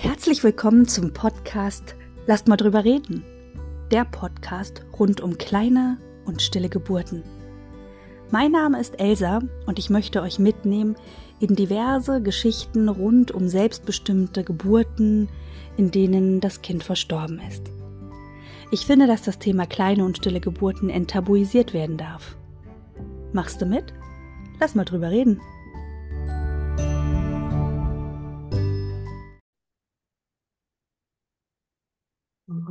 [0.00, 1.96] Herzlich willkommen zum Podcast
[2.28, 3.24] Lasst mal drüber reden.
[3.90, 7.24] Der Podcast rund um kleine und stille Geburten.
[8.30, 10.94] Mein Name ist Elsa und ich möchte euch mitnehmen
[11.40, 15.28] in diverse Geschichten rund um selbstbestimmte Geburten,
[15.76, 17.64] in denen das Kind verstorben ist.
[18.70, 22.36] Ich finde, dass das Thema kleine und stille Geburten enttabuisiert werden darf.
[23.32, 23.92] Machst du mit?
[24.60, 25.40] Lass mal drüber reden.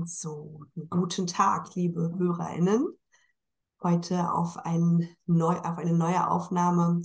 [0.10, 2.88] So, guten Tag, liebe HörerInnen.
[3.84, 7.02] Heute auf, ein neu, auf eine neue Aufnahme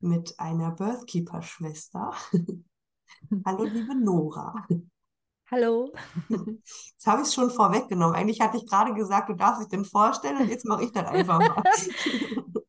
[0.00, 2.12] mit einer Birthkeeper-Schwester.
[3.46, 4.66] Hallo, liebe Nora.
[5.50, 5.92] Hallo.
[6.28, 8.14] Jetzt habe ich es schon vorweggenommen.
[8.14, 11.06] Eigentlich hatte ich gerade gesagt, du darfst dich denn vorstellen und jetzt mache ich das
[11.06, 11.62] einfach mal.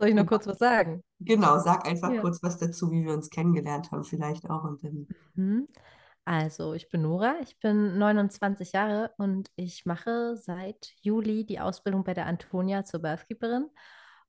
[0.00, 1.04] Soll ich noch kurz was sagen?
[1.20, 2.20] Genau, sag einfach Ja.
[2.20, 4.64] kurz was dazu, wie wir uns kennengelernt haben, vielleicht auch.
[4.64, 5.68] Und dann, Mhm.
[6.24, 12.04] Also, ich bin Nora, ich bin 29 Jahre und ich mache seit Juli die Ausbildung
[12.04, 13.68] bei der Antonia zur Birthkeeperin.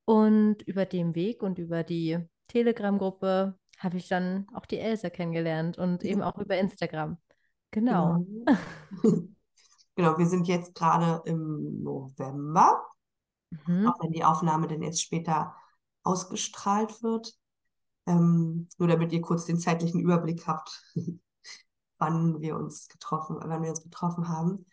[0.06, 2.18] Und über den Weg und über die
[2.48, 7.18] Telegram-Gruppe habe ich dann auch die Elsa kennengelernt und eben auch über Instagram.
[7.72, 8.26] Genau.
[8.26, 8.58] genau.
[9.96, 12.82] Genau, wir sind jetzt gerade im November.
[13.68, 13.88] Mhm.
[13.88, 15.56] auch wenn die Aufnahme dann erst später
[16.04, 17.34] ausgestrahlt wird.
[18.08, 20.82] Ähm, nur damit ihr kurz den zeitlichen Überblick habt,
[22.02, 24.66] wann wir uns getroffen, wann wir uns getroffen haben.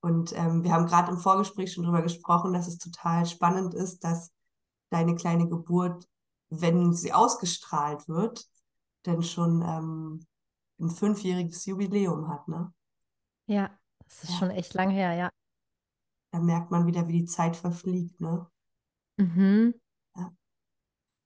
[0.00, 4.04] Und ähm, wir haben gerade im Vorgespräch schon darüber gesprochen, dass es total spannend ist,
[4.04, 4.32] dass
[4.90, 6.08] deine kleine Geburt,
[6.50, 8.46] wenn sie ausgestrahlt wird,
[9.04, 10.26] dann schon ähm,
[10.80, 12.72] ein fünfjähriges Jubiläum hat, ne?
[13.46, 14.38] Ja, das ist Ja.
[14.38, 15.30] schon echt lang her, ja.
[16.30, 18.46] Da merkt man wieder, wie die Zeit verfliegt, ne?
[19.18, 19.72] Mhm.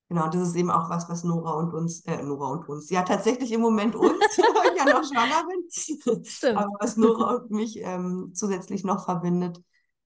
[0.08, 2.90] Genau, und das ist eben auch was, was Nora und uns, äh, Nora und uns,
[2.90, 6.58] ja tatsächlich im Moment uns, weil ich ja noch schwanger bin, Stimmt.
[6.58, 9.60] aber was Nora und mich ähm, zusätzlich noch verbindet,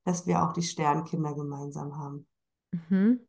[0.04, 2.26] dass wir auch die Sternkinder gemeinsam haben.
[2.72, 3.20] Mhm.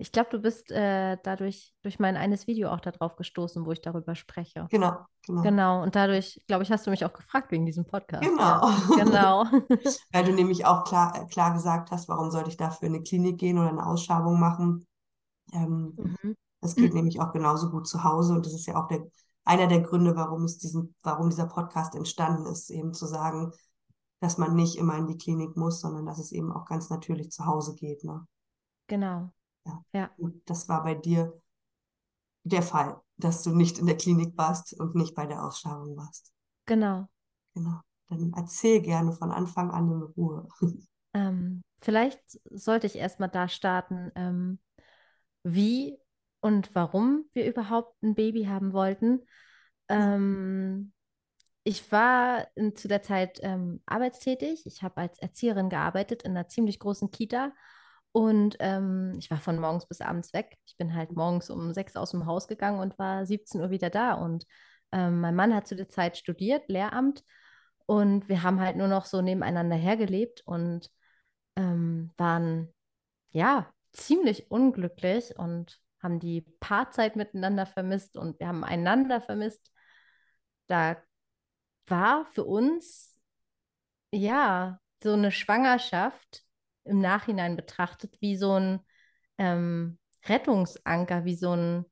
[0.00, 3.80] Ich glaube, du bist äh, dadurch durch mein eines Video auch darauf gestoßen, wo ich
[3.80, 4.66] darüber spreche.
[4.70, 4.96] Genau,
[5.26, 5.42] genau.
[5.42, 8.22] Genau, und dadurch, glaube ich, hast du mich auch gefragt wegen diesem Podcast.
[8.22, 8.70] Genau.
[8.96, 9.44] Genau.
[10.12, 13.02] Weil du nämlich auch klar, äh, klar gesagt hast, warum sollte ich dafür in eine
[13.02, 14.86] Klinik gehen oder eine Ausschabung machen?
[15.52, 16.36] Ähm, Mhm.
[16.60, 19.06] Das geht nämlich auch genauso gut zu Hause und das ist ja auch der,
[19.44, 23.52] einer der Gründe, warum es diesen, warum dieser Podcast entstanden ist, eben zu sagen,
[24.20, 27.30] dass man nicht immer in die Klinik muss, sondern dass es eben auch ganz natürlich
[27.30, 28.02] zu Hause geht.
[28.02, 28.26] Ne?
[28.88, 29.30] Genau.
[29.64, 29.84] Ja.
[29.92, 30.10] Ja.
[30.18, 31.40] Und das war bei dir
[32.42, 36.32] der Fall, dass du nicht in der Klinik warst und nicht bei der Ausschabung warst.
[36.66, 37.06] Genau.
[37.54, 37.80] Genau.
[38.08, 40.48] Dann erzähl gerne von Anfang an in Ruhe.
[41.14, 42.20] Ähm, vielleicht
[42.50, 44.58] sollte ich erstmal da starten, ähm,
[45.42, 45.98] wie
[46.40, 49.22] und warum wir überhaupt ein Baby haben wollten.
[49.88, 50.92] Ähm,
[51.64, 54.64] ich war in, zu der Zeit ähm, arbeitstätig.
[54.66, 57.52] Ich habe als Erzieherin gearbeitet in einer ziemlich großen Kita.
[58.12, 60.56] Und ähm, ich war von morgens bis abends weg.
[60.66, 63.90] Ich bin halt morgens um sechs aus dem Haus gegangen und war 17 Uhr wieder
[63.90, 64.14] da.
[64.14, 64.46] Und
[64.92, 67.22] ähm, mein Mann hat zu der Zeit studiert, Lehramt.
[67.86, 70.90] Und wir haben halt nur noch so nebeneinander hergelebt und
[71.56, 72.72] ähm, waren
[73.30, 79.72] ja ziemlich unglücklich und haben die Paarzeit miteinander vermisst und wir haben einander vermisst.
[80.68, 80.96] Da
[81.86, 83.18] war für uns
[84.12, 86.44] ja so eine Schwangerschaft
[86.84, 88.80] im Nachhinein betrachtet wie so ein
[89.38, 91.84] ähm, Rettungsanker, wie so ein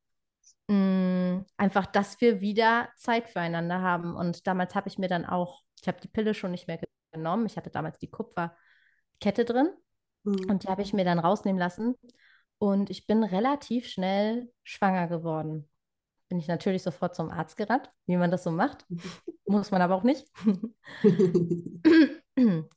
[0.69, 4.15] mh, einfach, dass wir wieder Zeit füreinander haben.
[4.15, 6.81] Und damals habe ich mir dann auch, ich habe die Pille schon nicht mehr
[7.13, 7.47] genommen.
[7.47, 9.69] Ich hatte damals die Kupferkette drin.
[10.27, 10.51] Mhm.
[10.51, 11.95] Und die habe ich mir dann rausnehmen lassen.
[12.59, 15.69] Und ich bin relativ schnell schwanger geworden.
[16.29, 18.85] Bin ich natürlich sofort zum Arzt gerannt, wie man das so macht.
[19.47, 20.27] Muss man aber auch nicht.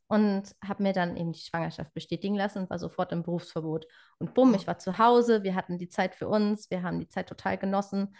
[0.08, 3.86] Und habe mir dann eben die Schwangerschaft bestätigen lassen und war sofort im Berufsverbot.
[4.18, 7.10] Und bumm, ich war zu Hause, wir hatten die Zeit für uns, wir haben die
[7.10, 8.16] Zeit total genossen,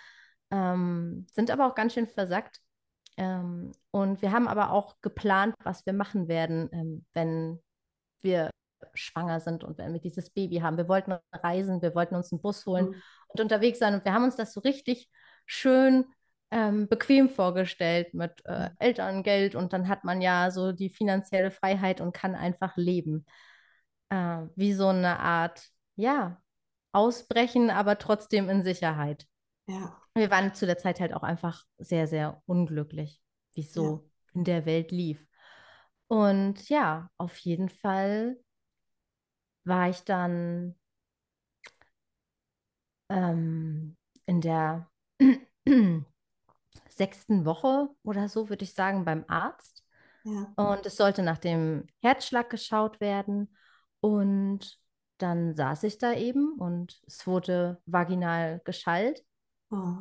[0.52, 2.60] ähm, sind aber auch ganz schön versackt.
[3.16, 7.62] Ähm, und wir haben aber auch geplant, was wir machen werden, ähm, wenn
[8.22, 8.50] wir
[8.94, 10.78] schwanger sind und wenn wir dieses Baby haben.
[10.78, 13.02] Wir wollten reisen, wir wollten uns einen Bus holen Mhm.
[13.28, 13.94] und unterwegs sein.
[13.94, 15.10] Und wir haben uns das so richtig
[15.46, 16.06] schön
[16.52, 22.02] ähm, bequem vorgestellt mit äh, Elterngeld und dann hat man ja so die finanzielle Freiheit
[22.02, 23.26] und kann einfach leben.
[24.10, 26.42] Äh, wie so eine Art, ja,
[26.92, 29.28] ausbrechen, aber trotzdem in Sicherheit.
[29.68, 33.22] Ja, Wir waren zu der Zeit halt auch einfach sehr, sehr unglücklich,
[33.54, 35.24] wie es so in der Welt lief.
[36.08, 38.38] Und ja, auf jeden Fall
[39.70, 40.76] war ich dann
[43.10, 43.96] ähm,
[44.26, 44.90] in der
[46.90, 49.86] sechsten Woche oder so, würde ich sagen, beim Arzt.
[50.24, 50.54] Ja.
[50.56, 53.56] Und es sollte nach dem Herzschlag geschaut werden.
[54.02, 54.80] Und
[55.18, 59.26] dann saß ich da eben und es wurde vaginal geschallt.
[59.72, 59.98] Oh.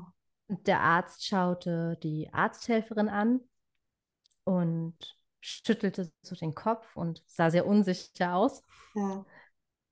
[0.47, 3.41] Und der Arzt schaute die Arzthelferin an
[4.45, 8.65] und schüttelte so den Kopf und sah sehr unsicher aus.
[8.95, 9.25] Ja.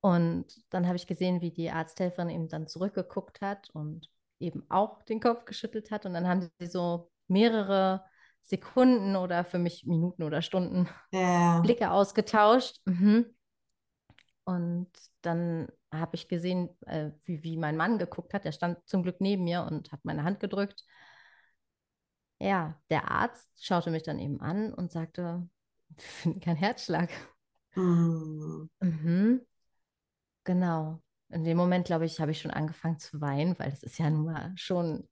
[0.07, 4.09] Und dann habe ich gesehen, wie die Arzthelferin eben dann zurückgeguckt hat und
[4.39, 6.07] eben auch den Kopf geschüttelt hat.
[6.07, 8.05] Und dann haben sie so mehrere
[8.41, 11.59] Sekunden oder für mich Minuten oder Stunden Ja.
[11.65, 12.81] Blicke ausgetauscht.
[12.85, 13.35] Mhm.
[14.45, 14.93] Und
[15.23, 18.45] dann habe ich gesehen, äh, wie, wie mein Mann geguckt hat.
[18.45, 20.85] Der stand zum Glück neben mir und hat meine Hand gedrückt.
[22.39, 25.49] Ja, der Arzt schaute mich dann eben an und sagte,
[25.89, 27.11] wir finden keinen Herzschlag.
[27.75, 28.69] Mm.
[28.79, 29.41] Mhm.
[30.47, 31.03] Genau.
[31.29, 34.09] In dem Moment, glaube ich, habe ich schon angefangen zu weinen, weil das ist ja
[34.09, 35.09] nun mal schon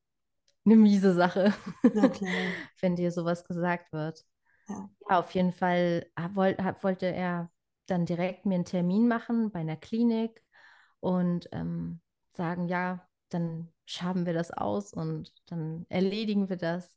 [0.64, 1.52] eine miese Sache,
[2.80, 4.24] wenn dir sowas gesagt wird.
[4.68, 4.88] Ja.
[5.10, 7.50] Ja, auf jeden Fall hab- wollte er
[7.86, 10.42] dann direkt mir einen Termin machen bei einer Klinik
[11.00, 12.00] und ähm,
[12.34, 16.96] sagen, ja, dann schaben wir das aus und dann erledigen wir das.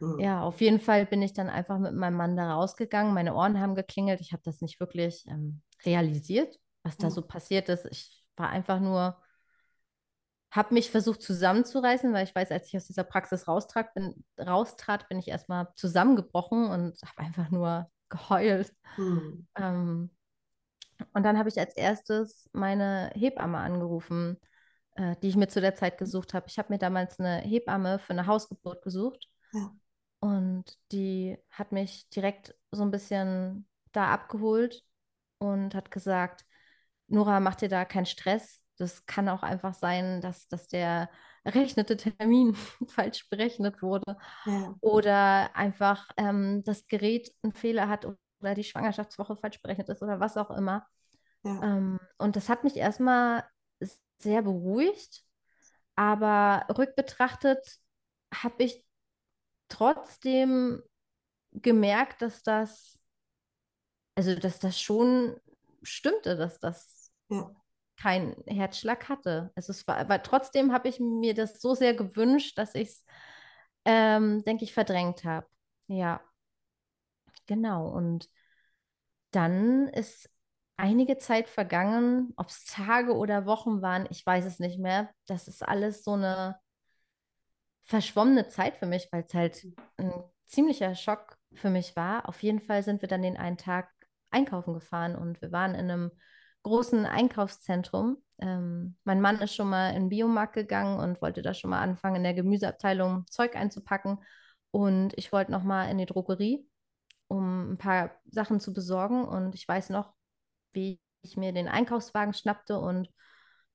[0.00, 0.20] Mm.
[0.20, 3.12] Ja, auf jeden Fall bin ich dann einfach mit meinem Mann da rausgegangen.
[3.12, 4.20] Meine Ohren haben geklingelt.
[4.20, 7.10] Ich habe das nicht wirklich ähm, realisiert, was da Ja.
[7.10, 7.84] so passiert ist.
[7.86, 9.20] Ich war einfach nur,
[10.50, 15.08] habe mich versucht zusammenzureißen, weil ich weiß, als ich aus dieser Praxis raustrat, bin, raustrat,
[15.08, 18.72] bin ich erstmal zusammengebrochen und habe einfach nur geheult.
[18.96, 19.46] Mm.
[19.56, 20.10] Ähm,
[21.12, 24.38] und dann habe ich als erstes meine Hebamme angerufen,
[24.94, 26.46] äh, die ich mir zu der Zeit gesucht habe.
[26.48, 29.28] Ich habe mir damals eine Hebamme für eine Hausgeburt gesucht.
[29.52, 29.74] Ja.
[30.20, 34.82] Und die hat mich direkt so ein bisschen da abgeholt
[35.38, 36.45] und hat gesagt,
[37.08, 38.60] Nora, mach dir da keinen Stress.
[38.78, 41.08] Das kann auch einfach sein, dass, dass der
[41.44, 42.54] errechnete Termin
[42.88, 44.74] falsch berechnet wurde Ja.
[44.80, 50.20] oder einfach ähm, das Gerät einen Fehler hat oder die Schwangerschaftswoche falsch berechnet ist oder
[50.20, 50.86] was auch immer.
[51.44, 51.62] Ja.
[51.62, 53.44] Ähm, und das hat mich erstmal
[54.18, 55.24] sehr beruhigt,
[55.96, 57.78] aber rückbetrachtet
[58.34, 58.84] habe ich
[59.68, 60.82] trotzdem
[61.52, 62.98] gemerkt, dass das,
[64.14, 65.36] also dass das schon
[65.82, 66.95] stimmte, dass das
[67.28, 67.50] Ja.
[67.96, 69.50] keinen Herzschlag hatte.
[69.54, 73.04] Also es war, aber trotzdem habe ich mir das so sehr gewünscht, dass ich es,
[73.84, 75.46] ähm, denke ich, verdrängt habe.
[75.88, 76.20] Ja,
[77.46, 77.88] genau.
[77.88, 78.28] Und
[79.30, 80.28] dann ist
[80.76, 85.10] einige Zeit vergangen, ob es Tage oder Wochen waren, ich weiß es nicht mehr.
[85.26, 86.58] Das ist alles so eine
[87.84, 90.12] verschwommene Zeit für mich, weil es halt ein
[90.46, 92.28] ziemlicher Schock für mich war.
[92.28, 93.90] Auf jeden Fall sind wir dann den einen Tag
[94.30, 96.10] einkaufen gefahren und wir waren in einem
[96.66, 98.18] großen Einkaufszentrum.
[98.38, 101.80] Ähm, mein Mann ist schon mal in den Biomarkt gegangen und wollte da schon mal
[101.80, 104.18] anfangen, in der Gemüseabteilung Zeug einzupacken.
[104.72, 106.68] Und ich wollte noch mal in die Drogerie,
[107.28, 109.24] um ein paar Sachen zu besorgen.
[109.24, 110.12] Und ich weiß noch,
[110.72, 113.08] wie ich mir den Einkaufswagen schnappte und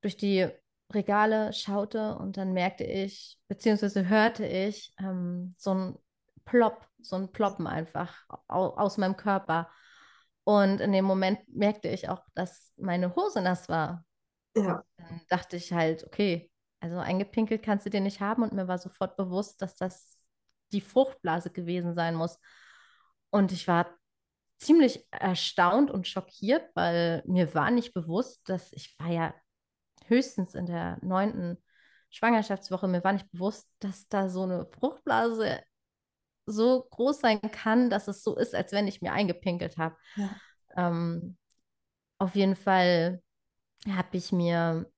[0.02, 0.50] durch die
[0.94, 5.98] Regale schaute und dann merkte ich, beziehungsweise hörte ich ähm, so ein
[6.44, 8.14] Plop, so ein Ploppen einfach
[8.50, 9.70] au aus meinem Körper.
[10.52, 14.04] Und in dem Moment merkte ich auch, dass meine Hose nass war.
[14.54, 14.84] Ja.
[14.98, 16.52] Dann dachte ich halt, okay,
[16.82, 18.44] also eingepinkelt kannst du dir nicht haben.
[18.44, 20.18] Und mir war sofort bewusst, dass das
[20.74, 22.38] die Fruchtblase gewesen sein muss.
[23.30, 23.98] Und ich war
[24.58, 29.34] ziemlich erstaunt und schockiert, weil mir war nicht bewusst, dass ich war ja
[30.08, 31.64] höchstens in der neunten
[32.10, 35.62] Schwangerschaftswoche, mir war nicht bewusst, dass da so eine Fruchtblase
[36.46, 39.96] so groß sein kann, dass es so ist, als wenn ich mir eingepinkelt habe.
[40.16, 40.30] Ja.
[40.76, 41.38] Ähm,
[42.18, 43.22] auf jeden Fall
[43.90, 44.92] habe ich mir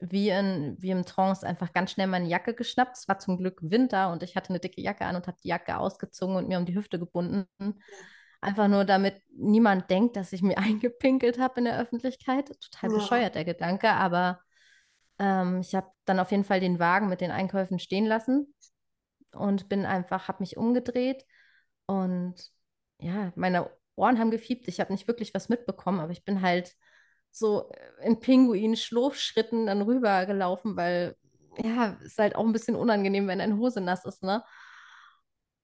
[0.00, 2.96] wie, in, wie im Trance einfach ganz schnell meine Jacke geschnappt.
[2.98, 5.48] Es war zum Glück Winter und ich hatte eine dicke Jacke an und habe die
[5.48, 7.46] Jacke ausgezogen und mir um die Hüfte gebunden.
[8.40, 12.48] Einfach nur, damit niemand denkt, dass ich mir eingepinkelt habe in der Öffentlichkeit.
[12.60, 12.96] Total Ja.
[12.96, 14.40] bescheuert der Gedanke, aber
[15.18, 18.52] ähm, ich habe dann auf jeden Fall den Wagen mit den Einkäufen stehen lassen
[19.34, 21.24] und bin einfach, habe mich umgedreht
[21.86, 22.34] und
[22.98, 24.68] ja, meine Ohren haben gefiebt.
[24.68, 26.74] Ich habe nicht wirklich was mitbekommen, aber ich bin halt
[27.30, 27.70] so
[28.02, 31.16] in Pinguin-Schlurfschritten dann rübergelaufen, weil
[31.62, 34.42] ja, ist halt auch ein bisschen unangenehm, wenn deine Hose nass ist, ne?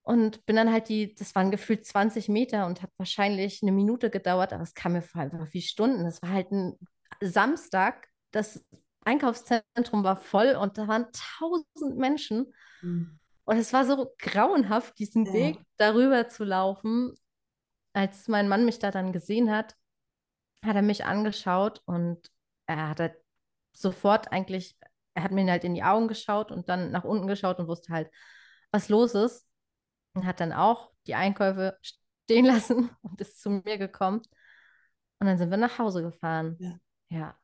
[0.03, 4.09] Und bin dann halt die, das waren gefühlt 20 Meter und hat wahrscheinlich eine Minute
[4.09, 6.05] gedauert, aber es kam mir vor einfach wie Stunden.
[6.05, 6.77] Es war halt ein
[7.21, 8.65] Samstag, das
[9.03, 12.53] Einkaufszentrum war voll und da waren tausend Menschen.
[12.81, 13.03] Mm.
[13.45, 15.33] Und es war so grauenhaft, diesen Ja.
[15.33, 17.13] Weg darüber zu laufen.
[17.93, 19.75] Als mein Mann mich da dann gesehen hat,
[20.63, 22.29] hat er mich angeschaut und
[22.67, 23.15] er hat halt
[23.73, 24.77] sofort eigentlich,
[25.13, 27.93] er hat mir halt in die Augen geschaut und dann nach unten geschaut und wusste
[27.93, 28.09] halt,
[28.71, 29.47] was los ist.
[30.13, 34.21] Und hat dann auch die Einkäufe stehen lassen und ist zu mir gekommen.
[35.19, 36.57] Und dann sind wir nach Hause gefahren.
[36.59, 36.77] Ja.
[37.09, 37.39] Ja.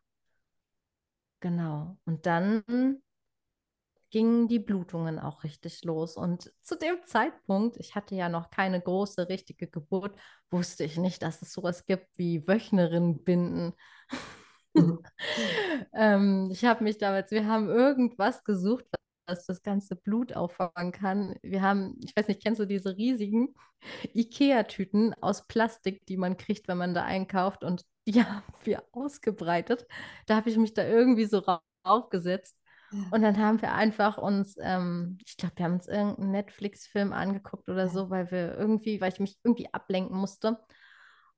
[1.40, 1.98] Genau.
[2.06, 2.64] Und dann
[4.10, 6.16] gingen die Blutungen auch richtig los.
[6.16, 10.18] Und zu dem Zeitpunkt, ich hatte ja noch keine große, richtige Geburt,
[10.50, 13.74] wusste ich nicht, dass es sowas gibt wie Wöchnerinnenbinden.
[14.74, 15.00] Mhm.
[15.94, 18.86] ähm, ich habe mich damals, wir haben irgendwas gesucht,
[19.28, 21.36] was das ganze Blut auffangen kann.
[21.44, 23.54] Wir haben, ich weiß nicht, kennst du diese riesigen
[24.14, 27.64] IKEA-Tüten aus Plastik, die man kriegt, wenn man da einkauft?
[27.64, 29.86] Und die haben wir ausgebreitet.
[30.26, 31.44] Da habe ich mich da irgendwie so
[31.86, 32.57] raufgesetzt.
[32.92, 33.12] Ja.
[33.12, 37.70] Und dann haben wir einfach uns, ähm, ich glaube, wir haben uns irgendeinen Netflix-Film angeguckt
[37.70, 37.90] oder Ja.
[37.90, 40.60] so, weil wir irgendwie, weil ich mich irgendwie ablenken musste.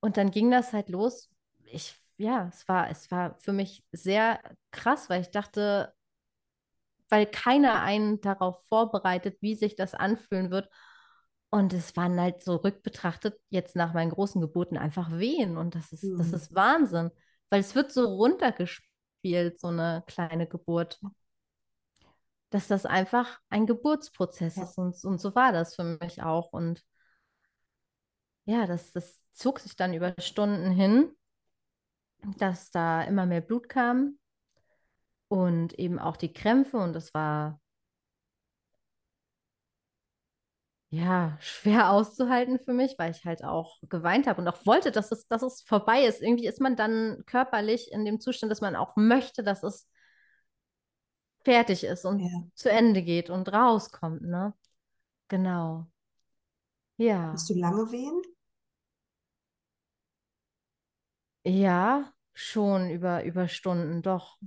[0.02, 1.30] Und dann ging das halt los.
[1.66, 4.40] Ich, ja, es war, es war für mich sehr
[4.72, 5.94] krass, weil ich dachte,
[7.10, 10.70] weil keiner einen darauf vorbereitet, wie sich das anfühlen wird.
[11.50, 15.58] Und es waren halt so rückbetrachtet jetzt nach meinen großen Geburten einfach Wehen.
[15.58, 16.34] Und das ist, das Mhm.
[16.34, 17.10] ist Wahnsinn,
[17.50, 21.00] weil es wird so runtergespielt, so eine kleine Geburt,
[22.50, 24.64] dass das einfach ein Geburtsprozess Ja.
[24.64, 24.78] ist.
[24.78, 26.52] Und, und so war das für mich auch.
[26.54, 26.84] Und
[28.46, 31.12] ja, das, das zog sich dann über Stunden hin,
[32.38, 34.18] dass da immer mehr Blut kam
[35.28, 36.78] und eben auch die Krämpfe.
[36.78, 37.60] Und das war
[40.90, 45.12] ja schwer auszuhalten für mich, weil ich halt auch geweint habe und auch wollte, dass
[45.12, 46.22] es, dass es vorbei ist.
[46.22, 49.88] Irgendwie ist man dann körperlich in dem Zustand, dass man auch möchte, dass es
[51.44, 52.50] fertig ist und Ja.
[52.56, 54.54] zu Ende geht und rauskommt, ne?
[55.30, 55.88] Genau.
[56.98, 57.20] Ja.
[57.34, 58.22] Hast du lange Wehen?
[61.44, 64.38] Ja, schon über, über Stunden, doch.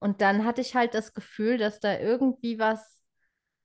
[0.00, 3.02] Und dann hatte ich halt das Gefühl, dass da irgendwie was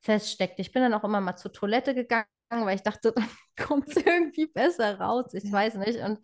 [0.01, 0.59] feststeckt.
[0.59, 3.13] Ich bin dann auch immer mal zur Toilette gegangen, weil ich dachte,
[3.57, 5.33] dann kommt es irgendwie besser raus.
[5.33, 5.51] Ich Ja.
[5.51, 5.99] weiß nicht.
[6.01, 6.19] Und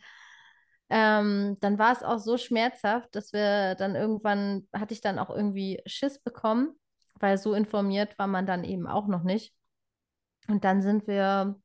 [0.94, 5.32] ähm, dann war es auch so schmerzhaft, dass wir dann irgendwann, hatte ich dann auch
[5.32, 6.76] irgendwie Schiss bekommen,
[7.20, 9.56] weil so informiert war man dann eben auch noch nicht.
[10.48, 11.60] Und dann sind wir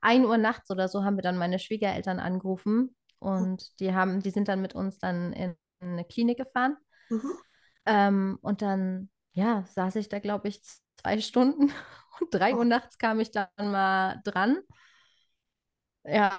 [0.00, 4.30] 1 Uhr nachts oder so haben wir dann meine Schwiegereltern angerufen und die haben, die
[4.30, 6.76] sind dann mit uns dann in eine Klinik gefahren.
[7.10, 7.40] Mhm.
[7.86, 10.62] Ähm, und dann, ja, saß ich da, glaube ich,
[10.96, 11.72] zwei Stunden
[12.20, 12.64] und 3 Uhr Oh.
[12.64, 14.58] nachts kam ich dann mal dran.
[16.04, 16.38] Ja,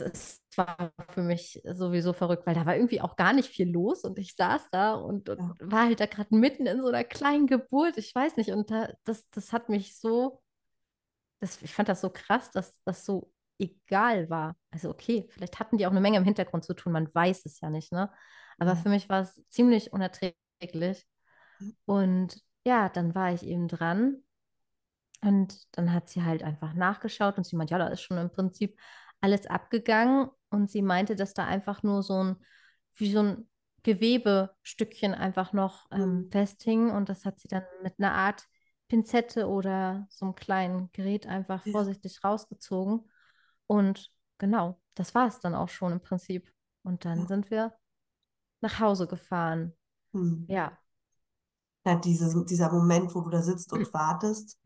[0.00, 3.70] es, es war für mich sowieso verrückt, weil da war irgendwie auch gar nicht viel
[3.70, 5.54] los und ich saß da und, und Ja.
[5.70, 8.88] war halt da gerade mitten in so einer kleinen Geburt, ich weiß nicht, und da,
[9.04, 10.42] das, das hat mich so,
[11.40, 14.56] das, ich fand das so krass, dass das so egal war.
[14.70, 17.60] Also okay, vielleicht hatten die auch eine Menge im Hintergrund zu tun, man weiß es
[17.60, 18.10] ja nicht, ne?
[18.58, 18.76] Aber Ja.
[18.76, 21.06] für mich war es ziemlich unerträglich.
[21.86, 24.22] Und ja, dann war ich eben dran
[25.22, 28.30] und dann hat sie halt einfach nachgeschaut und sie meinte, ja, da ist schon im
[28.30, 28.78] Prinzip
[29.20, 32.36] alles abgegangen und sie meinte, dass da einfach nur so ein,
[32.94, 33.48] wie so ein
[33.82, 36.30] Gewebestückchen einfach noch ähm, Mhm.
[36.30, 38.44] festhing und das hat sie dann mit einer Art
[38.88, 41.72] Pinzette oder so einem kleinen Gerät einfach Ja.
[41.72, 43.10] vorsichtig rausgezogen
[43.66, 46.52] und genau, das war es dann auch schon im Prinzip.
[46.82, 47.26] Und dann Ja.
[47.26, 47.74] sind wir
[48.60, 49.74] nach Hause gefahren.
[50.12, 50.48] Mhm.
[50.48, 50.78] Ja,
[51.84, 54.58] Ja, diese, dieser Moment, wo du da sitzt und wartest,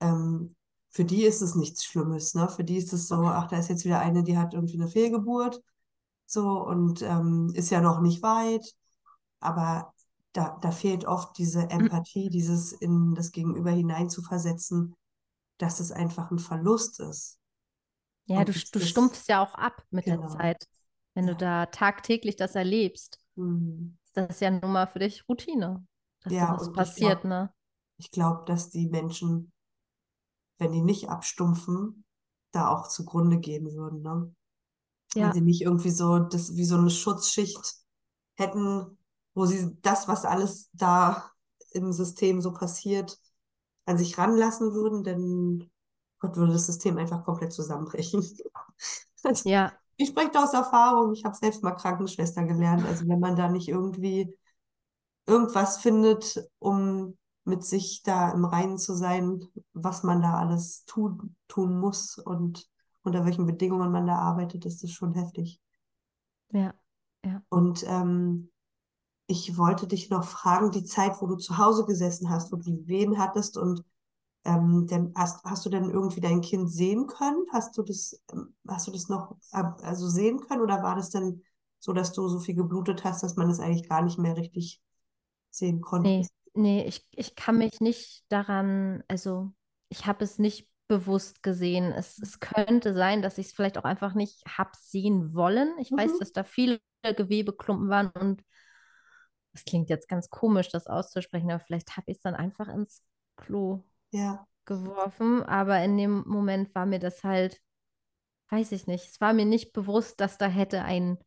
[0.00, 0.56] ähm,
[0.98, 2.48] für die ist es nichts Schlimmes, ne?
[2.48, 4.88] Für die ist es so, ach, da ist jetzt wieder eine, die hat irgendwie eine
[4.88, 5.62] Fehlgeburt,
[6.26, 8.74] so und ähm, ist ja noch nicht weit,
[9.38, 9.94] aber
[10.32, 14.96] da, da fehlt oft diese Empathie, dieses in das Gegenüber hineinzuversetzen,
[15.58, 17.38] dass es einfach ein Verlust ist.
[18.26, 20.30] ja, Und du, das du ist- stumpfst ja auch ab mit der Genau.
[20.36, 20.68] Zeit.
[21.14, 21.38] Wenn du Ja.
[21.38, 23.98] da tagtäglich das erlebst, Mhm.
[24.04, 25.86] ist das ja nun mal für dich Routine,
[26.24, 27.52] dass Ja, sowas und ich passiert, glaub- ne?
[27.98, 29.52] Ich glaube, dass die Menschen,
[30.58, 32.04] wenn die nicht abstumpfen,
[32.52, 34.34] da auch zugrunde gehen würden, ne?
[35.20, 37.76] Wenn Ja, sie nicht irgendwie so das wie so eine Schutzschicht
[38.36, 38.98] hätten,
[39.34, 41.32] wo sie das, was alles da
[41.72, 43.18] im System so passiert,
[43.86, 45.70] an sich ranlassen würden, dann
[46.20, 48.22] Gott, würde das System einfach komplett zusammenbrechen.
[49.24, 51.12] Also, ja, Ich spreche da aus Erfahrung.
[51.14, 52.86] Ich habe selbst mal Krankenschwester gelernt.
[52.86, 54.36] Also wenn man da nicht irgendwie
[55.26, 61.34] irgendwas findet, um mit sich da im Reinen zu sein, was man da alles tun,
[61.48, 62.68] tun muss und
[63.02, 65.60] unter welchen Bedingungen man da arbeitet, ist das schon heftig.
[67.24, 67.42] ja.
[67.48, 68.50] Und ähm,
[69.26, 72.86] ich wollte dich noch fragen, die Zeit, wo du zu Hause gesessen hast, wo du
[72.86, 73.84] Wehen hattest und
[74.44, 77.44] ähm, denn hast, hast du denn irgendwie dein Kind sehen können?
[77.52, 81.10] Hast du das, ähm, hast du das noch äh, also sehen können oder war das
[81.10, 81.42] denn
[81.78, 84.80] so, dass du so viel geblutet hast, dass man es eigentlich gar nicht mehr richtig
[85.50, 86.08] sehen konnte?
[86.08, 86.26] Nee,
[86.58, 89.52] nee, ich, ich kann mich nicht daran, also
[89.88, 91.92] ich habe es nicht bewusst gesehen.
[91.92, 95.76] Es, es könnte sein, dass ich es vielleicht auch einfach nicht habe sehen wollen.
[95.78, 96.18] Ich weiß, Mhm.
[96.18, 98.42] dass da viele Gewebeklumpen waren und
[99.52, 103.02] es klingt jetzt ganz komisch, das auszusprechen, aber vielleicht habe ich es dann einfach ins
[103.36, 105.42] Klo Ja, geworfen.
[105.44, 107.60] Aber in dem Moment war mir das halt,
[108.50, 111.18] weiß ich nicht, es war mir nicht bewusst, dass da hätte ein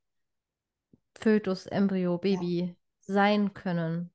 [1.18, 4.11] Fötus, Embryo, ja, Baby sein können.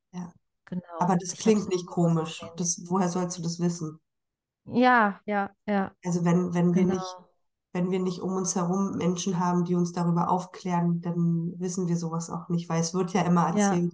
[0.70, 0.78] Ja.
[0.78, 0.82] Genau.
[0.98, 2.52] Aber das Ich klingt nicht komisch.
[2.56, 3.98] Das, woher sollst du das wissen?
[4.66, 7.28] Ja, ja, ja, Also wenn, wenn wir nicht, genau.
[7.72, 11.96] wenn wir nicht um uns herum Menschen haben, die uns darüber aufklären, dann wissen wir
[11.96, 13.92] sowas auch nicht, weil es wird ja immer Ja, erzählt,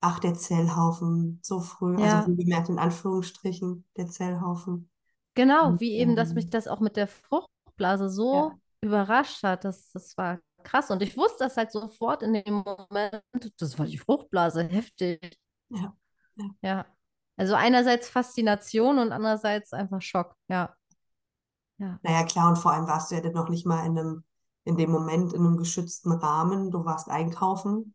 [0.00, 2.26] ach, der Zellhaufen, so früh, also ja.
[2.26, 4.90] wohlgemerkt in Anführungsstrichen, der Zellhaufen.
[5.34, 9.42] Genau, Und, wie eben, dass mich ähm, das auch mit der Fruchtblase ja, so überrascht
[9.42, 9.64] hat.
[9.64, 10.90] Das, das war krass.
[10.90, 13.22] Und ich wusste das halt sofort in dem Moment.
[13.58, 15.38] Das war die Fruchtblase, heftig.
[15.72, 15.96] Ja,
[16.36, 16.46] ja.
[16.62, 16.86] Ja.
[17.36, 20.36] Also einerseits Faszination und andererseits einfach Schock.
[20.48, 20.74] Ja,
[21.82, 24.24] ja, Naja, klar, und vor allem warst du ja dann noch nicht mal in einem,
[24.64, 26.70] in dem Moment in einem geschützten Rahmen.
[26.70, 27.94] Du warst einkaufen.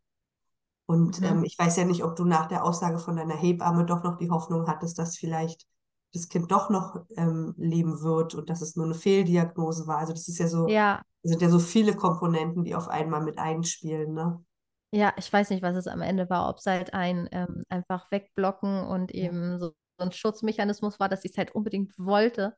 [0.85, 1.27] Und mhm.
[1.27, 4.17] ähm, ich weiß ja nicht, ob du nach der Aussage von deiner Hebamme doch noch
[4.17, 5.65] die Hoffnung hattest, dass vielleicht
[6.13, 9.99] das Kind doch noch ähm, leben wird und dass es nur eine Fehldiagnose war.
[9.99, 13.21] Also das ist ja so, Ja, es sind ja so viele Komponenten, die auf einmal
[13.23, 14.43] mit einspielen, ne?
[14.91, 18.09] Ja, ich weiß nicht, was es am Ende war, ob es halt ein ähm, einfach
[18.11, 22.55] wegblocken und eben so, so ein Schutzmechanismus war, dass ich es halt unbedingt wollte.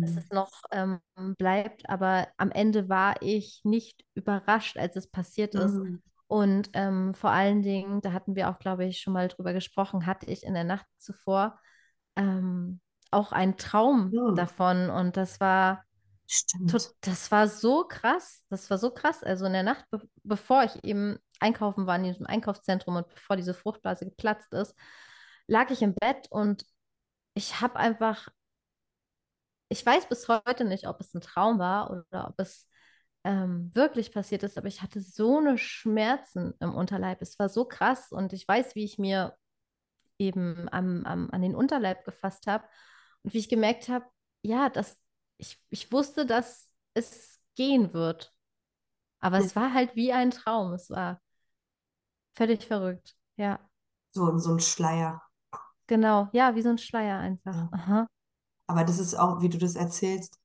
[0.00, 0.18] dass Hm.
[0.18, 1.00] es noch ähm,
[1.38, 1.88] bleibt.
[1.88, 5.82] Aber am Ende war ich nicht überrascht, als es passiert ist.
[5.82, 5.98] Hm.
[6.26, 10.06] Und ähm, vor allen Dingen, da hatten wir auch, glaube ich, schon mal drüber gesprochen,
[10.06, 11.58] hatte ich in der Nacht zuvor
[12.16, 12.80] ähm,
[13.10, 14.34] auch einen Traum Hm.
[14.34, 14.90] davon.
[14.90, 15.84] Und das war,
[16.26, 16.72] Stimmt.
[17.00, 18.44] das war so krass.
[18.48, 19.22] Das war so krass.
[19.22, 23.36] Also in der Nacht, be bevor ich eben einkaufen war in diesem Einkaufszentrum und bevor
[23.36, 24.74] diese Fruchtblase geplatzt ist,
[25.46, 26.64] lag ich im Bett und
[27.34, 28.28] ich habe einfach
[29.68, 32.68] ich weiß bis heute nicht, ob es ein Traum war oder ob es
[33.24, 37.22] ähm, wirklich passiert ist, aber ich hatte so eine Schmerzen im Unterleib.
[37.22, 39.36] Es war so krass und ich weiß, wie ich mir
[40.18, 42.64] eben am, am, an den Unterleib gefasst habe
[43.22, 44.06] und wie ich gemerkt habe,
[44.42, 44.96] ja, dass
[45.38, 48.32] ich, ich wusste, dass es gehen wird.
[49.20, 50.74] Aber es war halt wie ein Traum.
[50.74, 51.20] Es war
[52.34, 53.16] völlig verrückt.
[53.36, 53.58] Ja,
[54.12, 55.20] So, so ein Schleier.
[55.86, 56.28] genau.
[56.32, 57.56] Ja, wie so ein Schleier einfach.
[57.72, 58.06] Ja.
[58.66, 60.38] Aber das ist auch, wie du das erzählst,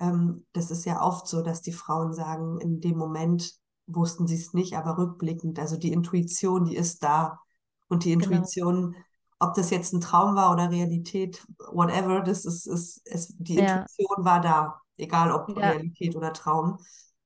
[0.00, 3.54] ähm, das ist ja oft so, dass die Frauen sagen, in dem Moment
[3.86, 7.40] wussten sie es nicht, aber rückblickend, also die Intuition, die ist da.
[7.88, 8.50] Und die Genau.
[8.52, 8.96] Intuition,
[9.38, 13.88] ob das jetzt ein Traum war oder Realität, whatever, das ist, ist, es, die Ja,
[13.98, 16.78] Intuition war da, egal ob ja, Realität oder Traum,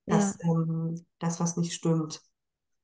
[0.07, 2.23] ja, dass ähm, das, was nicht stimmt.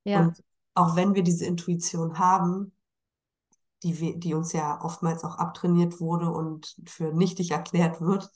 [0.04, 0.42] ja, Und
[0.76, 2.72] auch wenn wir diese Intuition haben,
[3.82, 8.30] die, die uns ja oftmals auch abtrainiert wurde und für nichtig erklärt wird,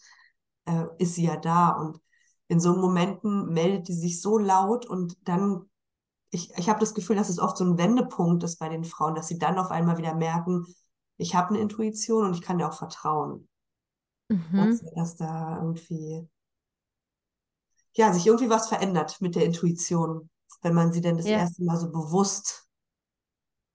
[0.64, 1.70] äh, ist sie ja da.
[1.70, 2.00] Und
[2.48, 5.68] in so Momenten meldet die sich so laut und dann,
[6.30, 9.14] ich, ich habe das Gefühl, dass es oft so ein Wendepunkt ist bei den Frauen,
[9.14, 10.66] dass sie dann auf einmal wieder merken,
[11.16, 13.46] ich habe eine Intuition und ich kann dir auch vertrauen.
[14.28, 14.88] Dass, mhm.
[14.94, 16.26] dass da irgendwie,
[17.96, 20.30] ja, sich irgendwie was verändert mit der Intuition,
[20.62, 22.68] wenn man sie denn das Ja, erste Mal so bewusst,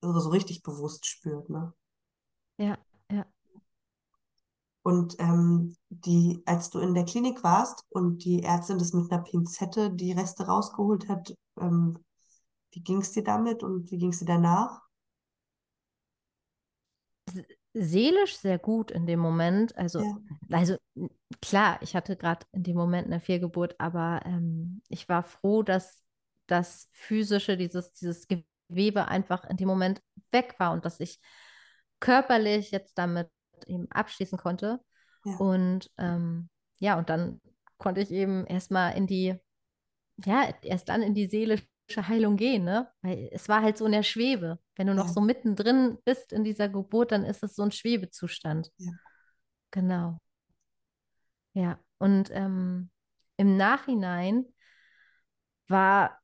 [0.02, 1.74] also so richtig bewusst spürt, ne?
[2.58, 2.78] ja,
[3.10, 3.26] ja.
[4.84, 9.24] Und ähm, die, als du in der Klinik warst und die Ärztin das mit einer
[9.24, 11.98] Pinzette die Reste rausgeholt hat, ähm,
[12.74, 14.82] wie ging es dir damit und wie ging es dir danach?
[17.74, 19.76] seelisch sehr gut in dem Moment.
[19.78, 20.20] Also, Ja,
[20.50, 20.78] also
[21.42, 26.04] klar, ich hatte gerade in dem Moment eine Fehlgeburt, aber ähm, ich war froh, dass
[26.48, 31.20] das physische, dieses, dieses Gewebe einfach in dem Moment weg war und dass ich
[32.00, 33.30] körperlich jetzt damit
[33.68, 34.80] eben abschließen konnte.
[35.24, 37.42] ja, Und ähm, ja, und dann
[37.78, 39.36] konnte ich eben erstmal in die,
[40.26, 42.92] ja, erst dann in die seelische Heilung gehen, ne?
[43.02, 44.60] Weil es war halt so in der Schwebe.
[44.76, 47.72] Wenn du noch ja, so mittendrin bist in dieser Geburt, dann ist es so ein
[47.72, 48.72] Schwebezustand.
[48.78, 48.92] ja,
[49.72, 50.20] Genau.
[51.54, 51.80] Ja.
[51.98, 52.90] Und ähm,
[53.38, 54.46] im Nachhinein
[55.68, 56.20] war,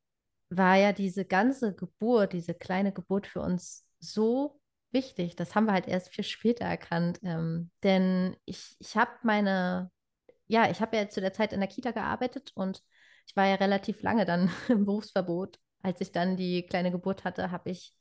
[0.52, 4.60] war ja diese ganze Geburt, diese kleine Geburt für uns so
[4.92, 5.36] wichtig.
[5.36, 7.20] Das haben wir halt erst viel später erkannt.
[7.24, 9.92] Ähm, denn ich, ich habe meine,
[10.48, 12.84] ja, ich habe ja zu der Zeit in der Kita gearbeitet und
[13.28, 15.58] ich war ja relativ lange dann im Berufsverbot.
[15.84, 17.96] Als ich dann die kleine Geburt hatte, habe ich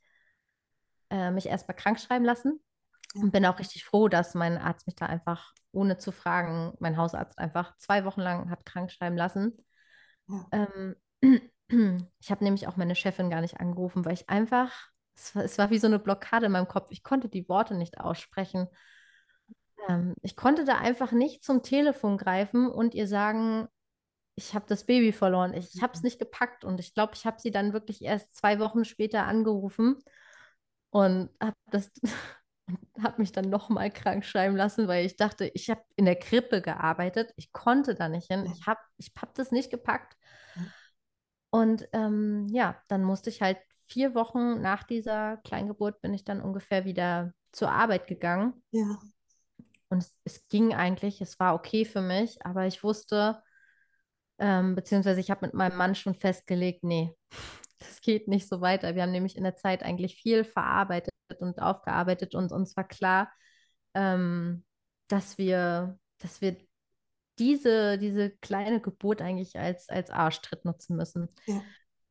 [1.10, 2.60] äh, mich erstmal krank schreiben lassen
[3.14, 6.74] ja, und bin auch richtig froh, dass mein Arzt mich da einfach, ohne zu fragen,
[6.80, 9.56] mein Hausarzt einfach zwei Wochen lang hat krank schreiben lassen.
[10.26, 10.96] ja, Ähm,
[12.20, 14.72] ich habe nämlich auch meine Chefin gar nicht angerufen, weil ich einfach,
[15.14, 16.90] es war, es war wie so eine Blockade in meinem Kopf.
[16.90, 18.68] Ich konnte die Worte nicht aussprechen.
[19.88, 23.68] ähm, ich konnte da einfach nicht zum Telefon greifen und ihr sagen,
[24.36, 25.54] ich habe das Baby verloren.
[25.54, 28.36] Ich, ich habe es nicht gepackt und ich glaube, ich habe sie dann wirklich erst
[28.36, 29.96] zwei Wochen später angerufen
[30.90, 31.90] und habe das
[33.02, 36.62] habe mich dann nochmal krank schreiben lassen, weil ich dachte, ich habe in der Krippe
[36.62, 40.16] gearbeitet, ich konnte da nicht hin, ich habe ich hab das nicht gepackt.
[41.50, 46.40] Und ähm, ja, dann musste ich halt vier Wochen nach dieser Kleingeburt bin ich dann
[46.40, 48.62] ungefähr wieder zur Arbeit gegangen.
[48.70, 48.98] Ja.
[49.88, 53.42] Und es, es ging eigentlich, es war okay für mich, aber ich wusste,
[54.38, 57.12] ähm, beziehungsweise ich habe mit meinem Mann schon festgelegt, nee,
[57.78, 58.94] das geht nicht so weiter.
[58.94, 63.32] Wir haben nämlich in der Zeit eigentlich viel verarbeitet und aufgearbeitet und uns war klar,
[63.94, 64.64] ähm,
[65.08, 66.56] dass wir, dass wir
[67.40, 71.28] diese, diese kleine Geburt eigentlich als, als Arschtritt nutzen müssen.
[71.46, 71.62] Ja.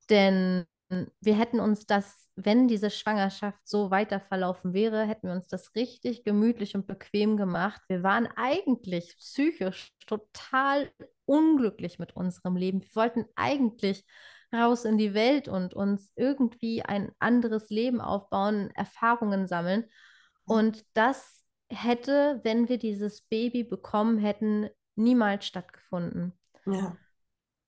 [0.10, 0.66] Denn
[1.22, 5.76] wir hätten uns das, wenn diese Schwangerschaft so weiter verlaufen wäre, hätten wir uns das
[5.76, 7.82] richtig gemütlich und bequem gemacht.
[7.88, 10.92] Wir waren eigentlich psychisch total
[11.26, 12.82] unglücklich mit unserem Leben.
[12.82, 14.04] Wir wollten eigentlich
[14.52, 19.86] raus in die Welt und uns irgendwie ein anderes Leben aufbauen, Erfahrungen sammeln.
[20.46, 26.34] Und das hätte, wenn wir dieses Baby bekommen hätten, niemals stattgefunden.
[26.66, 26.98] Ja.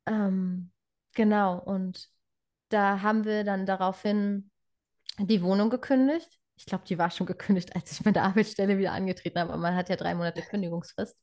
[0.06, 0.72] Ähm,
[1.14, 2.10] genau, und
[2.70, 4.52] da haben wir dann daraufhin
[5.18, 6.40] die Wohnung gekündigt.
[6.56, 9.76] Ich glaube, die war schon gekündigt, als ich meine Arbeitsstelle wieder angetreten habe, aber man
[9.76, 11.18] hat ja drei Monate Kündigungsfrist.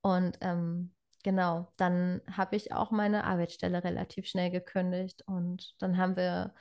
[0.00, 6.16] Und ähm, genau, dann habe ich auch meine Arbeitsstelle relativ schnell gekündigt und dann haben
[6.16, 6.54] wir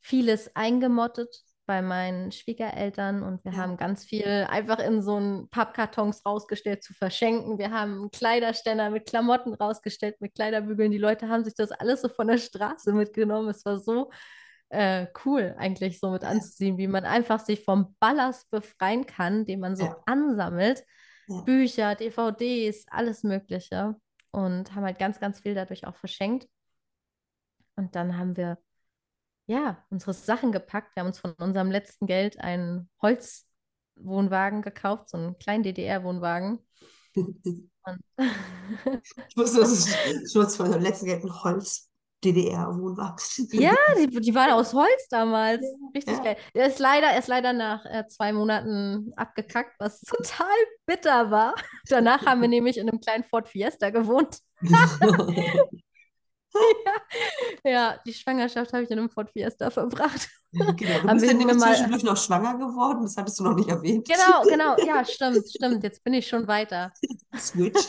[0.00, 3.58] vieles eingemottet bei meinen Schwiegereltern und wir Ja.
[3.58, 7.58] haben ganz viel einfach in so einen Pappkartons rausgestellt zu verschenken.
[7.58, 10.90] Wir haben einen Kleiderständer mit Klamotten rausgestellt, mit Kleiderbügeln.
[10.90, 13.48] Die Leute haben sich das alles so von der Straße mitgenommen.
[13.48, 14.10] Es war so
[14.70, 19.60] äh, cool, eigentlich so mit anzusehen, wie man einfach sich vom Ballast befreien kann, den
[19.60, 19.96] man so Ja.
[20.06, 20.84] ansammelt.
[21.28, 21.40] Ja.
[21.42, 23.94] Bücher, DVDs, alles Mögliche.
[24.32, 26.48] Und haben halt ganz, ganz viel dadurch auch verschenkt.
[27.76, 28.58] Und dann haben wir
[29.46, 30.94] ja unsere Sachen gepackt.
[30.96, 36.58] Wir haben uns von unserem letzten Geld einen Holzwohnwagen gekauft, so einen kleinen DDR-Wohnwagen.
[39.28, 43.16] Ich wusste, dass es schon von dem letzten Geld ein Holz-DDR-Wohnwagen.
[43.52, 45.60] ja, die, die waren aus Holz damals.
[45.94, 46.22] Richtig Ja.
[46.22, 46.36] geil.
[46.54, 50.46] Er ist leider, er ist leider nach äh, zwei Monaten abgekackt, was total
[50.86, 51.54] bitter war.
[51.88, 54.38] Danach haben wir nämlich in einem kleinen Ford Fiesta gewohnt.
[57.64, 60.28] Ja, die Schwangerschaft habe ich in einem Ford Fiesta verbracht.
[60.52, 63.54] Genau, du Haben bist wir ja nämlich zwischendurch noch schwanger geworden, das hattest du noch
[63.54, 64.06] nicht erwähnt.
[64.06, 64.76] Genau, genau.
[64.86, 65.82] Ja, stimmt, stimmt.
[65.82, 66.92] Jetzt bin ich schon weiter.
[67.36, 67.80] Switch.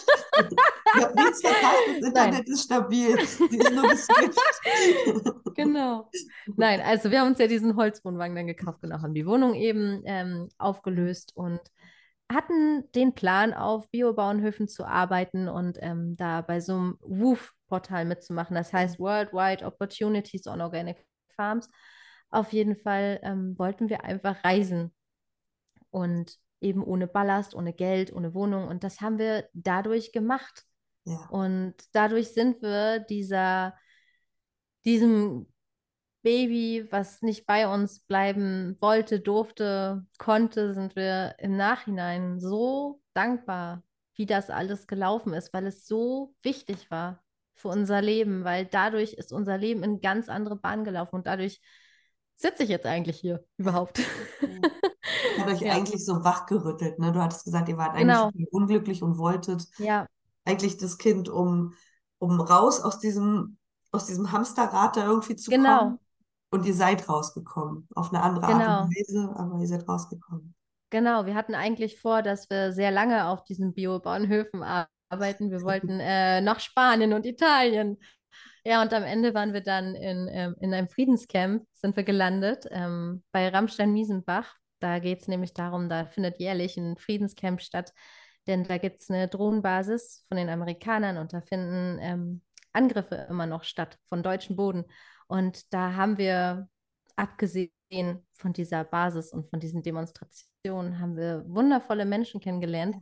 [0.95, 3.15] Ich habe nichts verpasst, das Internet ist stabil.
[3.51, 5.35] Die ist nur geswitcht.
[5.55, 6.11] Genau.
[6.57, 10.01] Nein, also wir haben uns ja diesen Holzwohnwagen dann gekauft, genau, haben die Wohnung eben
[10.03, 11.61] ähm, aufgelöst und
[12.29, 16.97] hatten den Plan, auf Biobauernhöfen zu arbeiten und ähm, da bei so einem
[17.65, 18.55] WOOF-Portal mitzumachen.
[18.55, 21.69] Das heißt Worldwide Opportunities on Organic Farms.
[22.29, 24.93] Auf jeden Fall ähm, wollten wir einfach reisen
[25.89, 28.67] und eben ohne Ballast, ohne Geld, ohne Wohnung.
[28.67, 30.63] Und das haben wir dadurch gemacht.
[31.05, 31.27] Ja.
[31.29, 33.75] Und dadurch sind wir dieser,
[34.83, 35.47] diesem
[36.23, 43.83] Baby, was nicht bei uns bleiben wollte, durfte, konnte, sind wir im Nachhinein so dankbar,
[44.15, 47.24] wie das alles gelaufen ist, weil es so wichtig war
[47.55, 51.61] für unser Leben, weil dadurch ist unser Leben in ganz andere Bahnen gelaufen und dadurch
[52.35, 53.99] sitze ich jetzt eigentlich hier überhaupt.
[55.47, 55.73] Euch Ja.
[55.73, 57.11] eigentlich so wachgerüttelt, ne?
[57.11, 58.25] Du hattest gesagt, ihr wart Genau.
[58.27, 60.05] eigentlich unglücklich und wolltet Ja,
[60.43, 61.73] eigentlich das Kind, um,
[62.19, 63.57] um raus aus diesem,
[63.91, 65.79] aus diesem Hamsterrad da irgendwie zu Genau.
[65.79, 65.99] kommen.
[66.51, 67.87] Und ihr seid rausgekommen.
[67.95, 68.81] Auf eine andere Art Genau.
[68.83, 70.53] und Weise, aber ihr seid rausgekommen.
[70.89, 74.63] Genau, wir hatten eigentlich vor, dass wir sehr lange auf diesen Biobauernhöfen
[75.15, 75.51] arbeiten.
[75.51, 77.97] Wir wollten äh, nach Spanien und Italien.
[78.67, 82.65] Ja, und am Ende waren wir dann in, ähm, in einem Friedenscamp, sind wir gelandet,
[82.71, 84.55] ähm, bei Rammstein-Miesenbach.
[84.79, 87.93] Da geht es nämlich darum, da findet jährlich ein Friedenscamp statt,
[88.47, 92.41] denn da gibt es eine Drohnenbasis von den Amerikanern und da finden ähm,
[92.73, 94.85] Angriffe immer noch statt von deutschem Boden.
[95.27, 96.67] Und da haben wir,
[97.15, 97.71] abgesehen
[98.33, 102.97] von dieser Basis und von diesen Demonstrationen, haben wir wundervolle Menschen kennengelernt,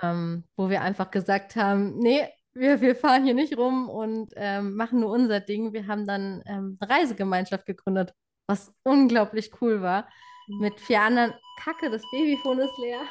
[0.00, 4.76] ähm, wo wir einfach gesagt haben, nee, wir, wir fahren hier nicht rum und ähm,
[4.76, 5.72] machen nur unser Ding.
[5.72, 8.14] Wir haben dann ähm, eine Reisegemeinschaft gegründet,
[8.46, 10.08] was unglaublich cool war.
[10.48, 11.34] Mit vier anderen.
[11.58, 13.02] Kacke, das Babyfon ist leer.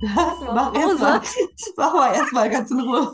[0.00, 1.22] mal Mach erstmal,
[1.76, 3.12] mach mal erstmal ganz in Ruhe.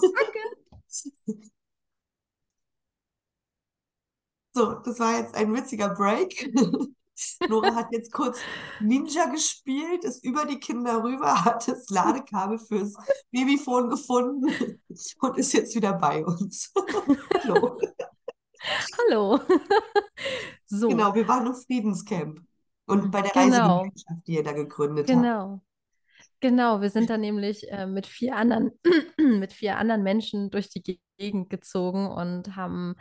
[4.56, 6.52] So, das war jetzt ein witziger Break.
[7.48, 8.40] Nora hat jetzt kurz
[8.80, 12.94] Ninja gespielt, ist über die Kinder rüber, hat das Ladekabel fürs
[13.30, 14.80] Babyphone gefunden
[15.20, 16.72] und ist jetzt wieder bei uns.
[17.44, 17.78] Hallo.
[18.98, 19.40] Hallo.
[20.66, 20.88] so.
[20.88, 22.40] Genau, wir waren im Friedenscamp
[22.86, 23.78] und bei der Genau.
[23.78, 25.16] Reisegemeinschaft, die ihr da gegründet habt.
[25.16, 25.60] Genau.
[26.40, 28.72] Genau, wir sind dann nämlich äh, mit vier anderen,
[29.18, 32.96] mit vier anderen Menschen durch die Gegend gezogen und haben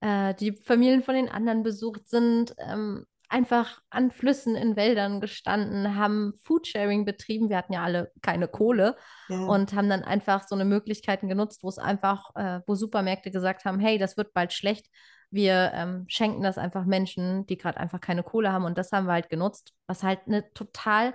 [0.00, 5.96] äh, die Familien von den anderen besucht, sind ähm, einfach an Flüssen in Wäldern gestanden,
[5.96, 7.48] haben Foodsharing betrieben.
[7.48, 8.96] Wir hatten ja alle keine Kohle
[9.28, 9.38] Ja.
[9.46, 13.64] und haben dann einfach so eine Möglichkeiten genutzt, wo es einfach, äh, wo Supermärkte gesagt
[13.64, 14.86] haben, hey, das wird bald schlecht.
[15.30, 18.64] Wir ähm, schenken das einfach Menschen, die gerade einfach keine Kohle haben.
[18.64, 21.14] Und das haben wir halt genutzt, was halt eine total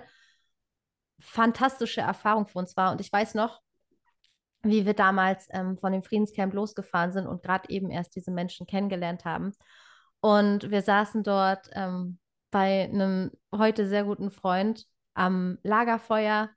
[1.18, 2.92] fantastische Erfahrung für uns war.
[2.92, 3.60] Und ich weiß noch,
[4.62, 8.66] wie wir damals ähm, von dem Friedenscamp losgefahren sind und gerade eben erst diese Menschen
[8.66, 9.52] kennengelernt haben.
[10.22, 12.18] Und wir saßen dort ähm,
[12.52, 16.48] bei einem heute sehr guten Freund am Lagerfeuer.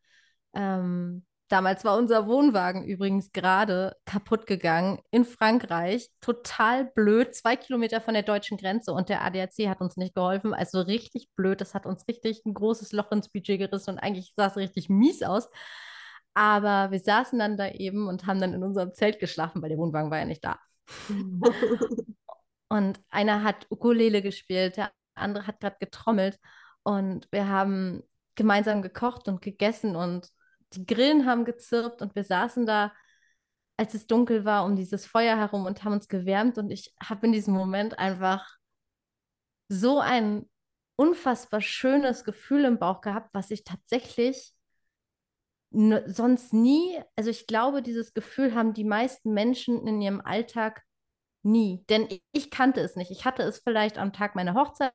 [0.54, 6.12] Ähm, damals war unser Wohnwagen übrigens gerade kaputt gegangen in Frankreich.
[6.22, 10.54] Total blöd, zwei Kilometer von der deutschen Grenze und der ADAC hat uns nicht geholfen.
[10.54, 11.60] Also richtig blöd.
[11.60, 14.90] Das hat uns richtig ein großes Loch ins Budget gerissen und eigentlich sah es richtig
[14.90, 15.50] mies aus.
[16.36, 19.80] Aber wir saßen dann da eben und haben dann in unserem Zelt geschlafen, weil der
[19.80, 20.60] Wohnwagen war ja nicht da.
[22.76, 26.40] Und einer hat Ukulele gespielt, der andere hat gerade getrommelt.
[26.84, 28.04] Und wir haben
[28.36, 30.30] gemeinsam gekocht und gegessen und
[30.74, 32.92] die Grillen haben gezirpt und wir saßen da,
[33.78, 36.58] als es dunkel war, um dieses Feuer herum und haben uns gewärmt.
[36.58, 38.58] Und ich habe in diesem Moment einfach
[39.70, 40.50] so ein
[40.98, 44.54] unfassbar schönes Gefühl im Bauch gehabt, was ich tatsächlich
[45.72, 50.85] sonst nie, also ich glaube, dieses Gefühl haben die meisten Menschen in ihrem Alltag
[51.46, 51.86] nie.
[51.90, 53.12] Denn ich, ich kannte es nicht.
[53.12, 54.94] Ich hatte es vielleicht am Tag meiner Hochzeit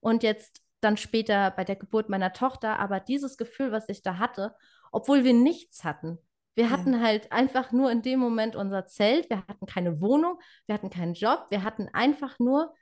[0.00, 4.18] und jetzt dann später bei der Geburt meiner Tochter, aber dieses Gefühl, was ich da
[4.18, 4.54] hatte,
[4.92, 6.18] obwohl wir nichts hatten.
[6.54, 6.70] Wir Ja.
[6.70, 10.90] hatten halt einfach nur in dem Moment unser Zelt, wir hatten keine Wohnung, wir hatten
[10.90, 12.74] keinen Job, wir hatten einfach nur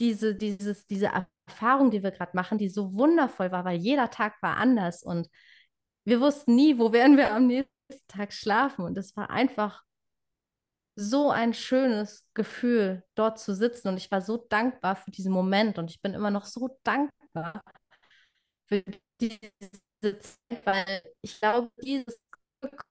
[0.00, 1.10] diese, dieses, diese
[1.48, 5.28] Erfahrung, die wir gerade machen, die so wundervoll war, weil jeder Tag war anders und
[6.04, 7.70] wir wussten nie, wo werden wir am nächsten
[8.08, 8.84] Tag schlafen.
[8.84, 9.82] Und es war einfach
[10.98, 13.88] so ein schönes Gefühl, dort zu sitzen.
[13.88, 15.78] Und ich war so dankbar für diesen Moment.
[15.78, 17.62] Und ich bin immer noch so dankbar
[18.66, 18.82] für
[19.20, 22.20] diese Zeit, weil ich glaube, dieses
[22.60, 22.84] Glück,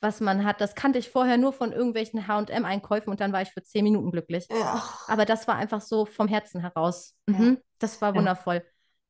[0.00, 3.50] was man hat, das kannte ich vorher nur von irgendwelchen HM-Einkäufen und dann war ich
[3.50, 4.46] für zehn Minuten glücklich.
[4.50, 7.14] Ja, Aber das war einfach so vom Herzen heraus.
[7.28, 7.38] Ja.
[7.38, 7.58] Mhm.
[7.78, 8.18] Das war Ja.
[8.18, 8.64] wundervoll.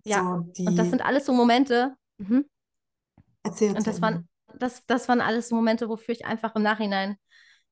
[0.05, 0.45] Ja.
[0.55, 1.95] so Und das sind alles so Momente.
[2.19, 2.45] Mhm.
[3.43, 7.17] erzähl Und das waren, das, das waren alles so Momente, wofür ich einfach im Nachhinein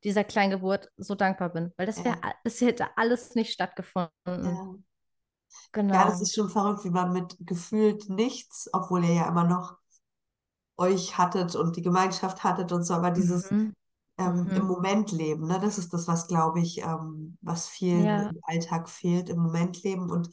[0.04, 1.72] dieser Kleingeburt so dankbar bin.
[1.76, 2.32] Weil das wäre, Ja.
[2.44, 4.10] das hätte alles nicht stattgefunden.
[4.26, 4.74] Ja.
[5.72, 5.94] Genau.
[5.94, 9.78] Ja, das ist schon verrückt, wie man mit gefühlt nichts, obwohl ihr ja immer noch
[10.76, 13.74] euch hattet und die Gemeinschaft hattet und so, aber dieses Mhm.
[14.18, 14.56] ähm, Mhm.
[14.56, 18.30] im Moment leben, ne, das ist das, was, glaube ich, ähm, was vielen Ja.
[18.30, 20.10] im Alltag fehlt, im Moment leben.
[20.10, 20.28] Und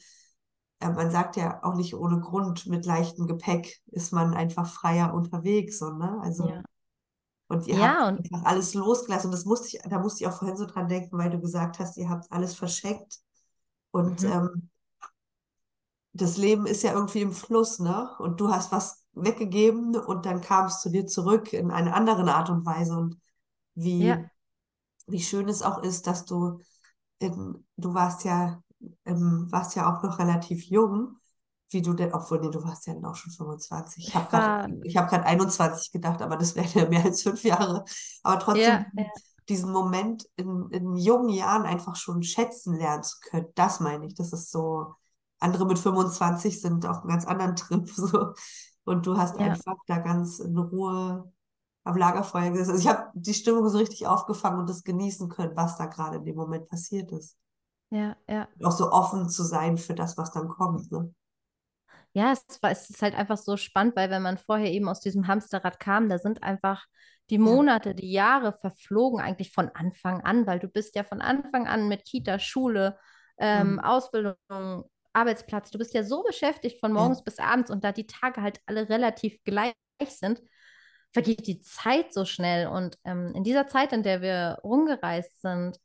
[0.80, 5.14] äh, man sagt ja auch nicht ohne Grund, mit leichtem Gepäck ist man einfach freier
[5.14, 6.18] unterwegs, so, ne?
[6.22, 6.62] Also, Ja.
[7.48, 9.28] Und ihr Ja, habt und einfach alles losgelassen.
[9.28, 11.78] Und das musste ich, da musste ich auch vorhin so dran denken, weil du gesagt
[11.78, 13.18] hast, ihr habt alles verschenkt.
[13.92, 14.26] Und Mhm.
[14.26, 14.70] ähm,
[16.12, 18.10] das Leben ist ja irgendwie im Fluss, ne?
[18.18, 22.28] Und du hast was weggegeben und dann kam es zu dir zurück in einer anderen
[22.28, 22.96] Art und Weise.
[22.96, 23.20] Und
[23.74, 24.30] wie, Ja.
[25.06, 26.60] wie schön es auch ist, dass du,
[27.20, 28.62] in, du warst ja,
[29.06, 31.18] ähm, warst ja auch noch relativ jung,
[31.70, 34.08] wie du denn, obwohl, nee, du warst ja dann auch schon 25.
[34.08, 37.84] Ich habe gerade, gerade 21 gedacht, aber das wären ja mehr als fünf Jahre.
[38.22, 39.10] Aber trotzdem ja, diesen, ja,
[39.48, 44.14] diesen Moment in, in jungen Jahren einfach schon schätzen lernen zu können, das meine ich.
[44.14, 44.94] Das ist so,
[45.40, 48.32] andere mit 25 sind auf einem ganz anderen Trip, so.
[48.84, 51.32] Und du hast ja, einfach da ganz in Ruhe
[51.82, 52.72] am Lagerfeuer gesessen.
[52.72, 56.18] Also ich habe die Stimmung so richtig aufgefangen und das genießen können, was da gerade
[56.18, 57.36] in dem Moment passiert ist.
[57.90, 58.48] ja, ja.
[58.58, 61.12] Und auch so offen zu sein für das, was dann kommt, ne?
[62.16, 65.00] Ja, es war, es ist halt einfach so spannend, weil wenn man vorher eben aus
[65.00, 66.86] diesem Hamsterrad kam, da sind einfach
[67.28, 71.20] die Ja, Monate, die Jahre verflogen eigentlich von Anfang an, weil du bist ja von
[71.20, 72.98] Anfang an mit Kita, Schule,
[73.38, 73.80] ähm, Mhm.
[73.80, 74.36] Ausbildung,
[75.12, 78.40] Arbeitsplatz, du bist ja so beschäftigt von ja, morgens bis abends und da die Tage
[78.42, 79.74] halt alle relativ gleich
[80.08, 80.40] sind,
[81.12, 82.66] vergeht die Zeit so schnell.
[82.68, 85.78] Und ähm, in dieser Zeit, in der wir rumgereist sind,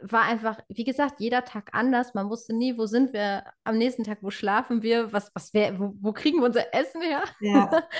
[0.00, 2.14] war einfach, wie gesagt, jeder Tag anders.
[2.14, 5.78] Man wusste nie, wo sind wir am nächsten Tag, wo schlafen wir, was, was wär,
[5.78, 7.22] wo, wo kriegen wir unser Essen her?
[7.40, 7.70] ja,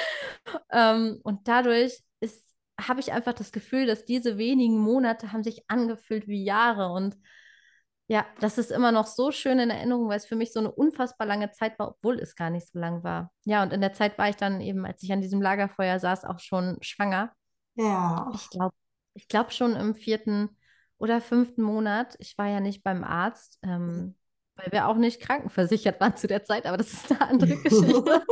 [0.73, 2.47] Ähm, und dadurch ist,
[2.81, 6.93] habe ich einfach das Gefühl, dass diese wenigen Monate haben sich angefühlt wie Jahre.
[6.93, 7.17] Und
[8.09, 10.73] Ja, das ist immer noch so schön in Erinnerung, weil es für mich so eine
[10.73, 13.33] unfassbar lange Zeit war, obwohl es gar nicht so lang war.
[13.45, 16.25] Ja, und in der Zeit war ich dann eben, als ich an diesem Lagerfeuer saß,
[16.25, 17.33] auch schon schwanger.
[17.75, 18.31] Ja.
[18.35, 18.75] Ich glaube,
[19.15, 20.57] ich glaube schon im vierten
[21.03, 22.15] oder fünften Monat.
[22.21, 24.15] Ich war ja nicht beim Arzt, ähm,
[24.55, 28.23] weil wir auch nicht krankenversichert waren zu der Zeit, aber das ist eine andere Geschichte.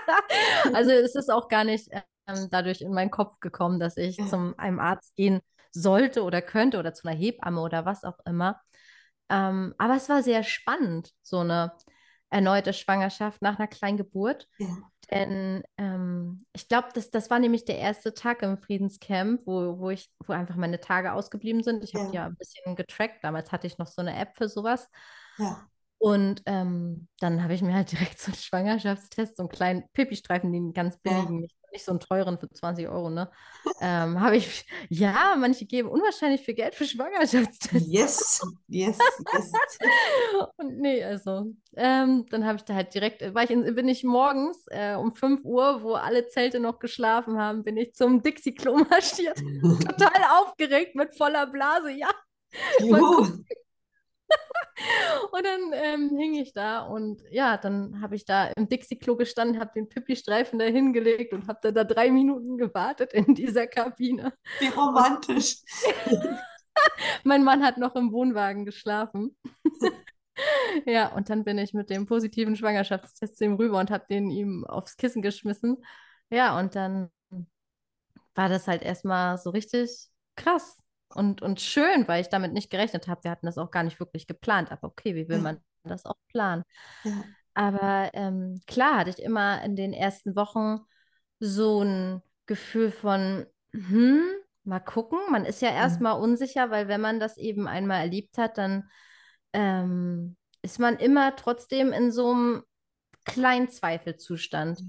[0.72, 1.90] also es ist auch gar nicht
[2.26, 5.40] ähm, dadurch in meinen Kopf gekommen, dass ich zum einem Arzt gehen
[5.72, 8.62] sollte oder könnte oder zu einer Hebamme oder was auch immer.
[9.28, 11.72] Ähm, aber es war sehr spannend, so eine
[12.30, 14.48] erneute Schwangerschaft nach einer kleinen Geburt.
[14.58, 14.68] Ja.
[15.10, 19.90] Denn ähm, ich glaube, das, das war nämlich der erste Tag im Friedenscamp, wo, wo
[19.90, 21.82] ich, wo einfach meine Tage ausgeblieben sind.
[21.84, 22.12] Ich habe Ja.
[22.12, 23.24] ja ein bisschen getrackt.
[23.24, 24.88] Damals hatte ich noch so eine App für sowas.
[25.38, 25.70] Ja.
[25.98, 30.52] Und ähm, dann habe ich mir halt direkt so einen Schwangerschaftstest, so einen kleinen Pipi-Streifen,
[30.52, 31.12] den ganz Ja.
[31.12, 33.30] billigen, nicht, nicht so einen teuren für 20 Euro, ne?
[33.80, 37.88] ähm, habe ich, ja, manche geben unwahrscheinlich viel Geld für Schwangerschaftstests.
[37.88, 38.98] Yes, yes,
[39.32, 39.52] yes.
[40.56, 44.04] Und nee, also, ähm, dann habe ich da halt direkt, war ich in, bin ich
[44.04, 48.84] morgens äh, um 5 Uhr, wo alle Zelte noch geschlafen haben, bin ich zum Dixie-Klo
[48.90, 49.38] marschiert.
[49.62, 52.08] Total aufgeregt mit voller Blase, ja.
[52.80, 53.26] Juhu.
[55.30, 59.60] Und dann ähm, hing ich da und ja, dann habe ich da im Dixie-Klo gestanden,
[59.60, 64.32] habe den Pipi-Streifen da hingelegt und habe da, da drei Minuten gewartet in dieser Kabine.
[64.58, 65.58] Wie romantisch.
[67.24, 69.36] Mein Mann hat noch im Wohnwagen geschlafen.
[70.86, 74.30] Ja, und dann bin ich mit dem positiven Schwangerschaftstest zu ihm rüber und habe den
[74.30, 75.84] ihm aufs Kissen geschmissen.
[76.30, 77.10] Ja, und dann
[78.34, 80.78] war das halt erstmal so richtig krass
[81.14, 83.24] und, und schön, weil ich damit nicht gerechnet habe.
[83.24, 84.70] Wir hatten das auch gar nicht wirklich geplant.
[84.72, 85.40] Aber okay, wie will Ja.
[85.40, 86.64] man das auch planen?
[87.02, 87.24] Ja.
[87.54, 90.80] Aber ähm, klar hatte ich immer in den ersten Wochen
[91.40, 94.22] so ein Gefühl von, hm,
[94.64, 95.18] mal gucken.
[95.30, 98.88] Man ist ja erstmal unsicher, weil wenn man das eben einmal erlebt hat, dann
[99.52, 102.62] ähm, ist man immer trotzdem in so einem
[103.24, 104.84] kleinen Zweifelzustand.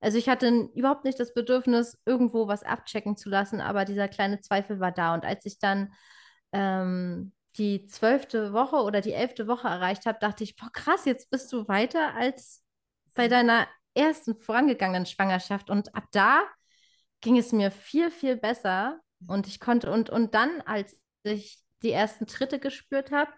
[0.00, 4.40] Also ich hatte überhaupt nicht das Bedürfnis, irgendwo was abchecken zu lassen, aber dieser kleine
[4.40, 5.14] Zweifel war da.
[5.14, 5.92] Und als ich dann
[6.52, 11.30] ähm, die zwölfte Woche oder die elfte Woche erreicht habe, dachte ich, boah, krass, jetzt
[11.30, 12.62] bist du weiter als
[13.14, 15.70] bei deiner ersten vorangegangenen Schwangerschaft.
[15.70, 16.42] Und ab da
[17.20, 19.00] ging es mir viel, viel besser.
[19.26, 23.30] Und ich konnte, und, und dann, als ich die ersten Tritte gespürt habe,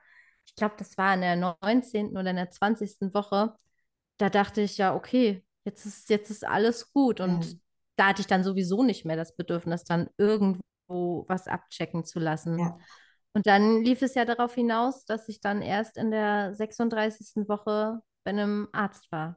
[0.46, 2.16] ich glaube, das war in der 19.
[2.16, 3.14] oder in der 20.
[3.14, 3.54] Woche,
[4.18, 7.20] da dachte ich ja, okay, jetzt ist, jetzt ist alles gut.
[7.20, 7.52] Und Ja.
[7.96, 12.58] da hatte ich dann sowieso nicht mehr das Bedürfnis, dann irgendwo was abchecken zu lassen.
[12.58, 12.78] Ja.
[13.34, 17.48] Und dann lief es ja darauf hinaus, dass ich dann erst in der 36.
[17.48, 19.36] Woche bei einem Arzt war.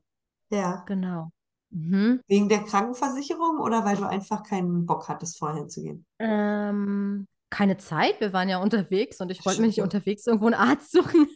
[0.50, 0.84] Ja.
[0.88, 1.32] Genau.
[1.70, 2.22] Mhm.
[2.28, 6.06] Wegen der Krankenversicherung oder weil du einfach keinen Bock hattest, vorher zu gehen?
[6.20, 10.56] Ähm, keine Zeit, wir waren ja unterwegs und ich wollte mir nicht unterwegs irgendwo einen
[10.56, 11.28] Arzt suchen.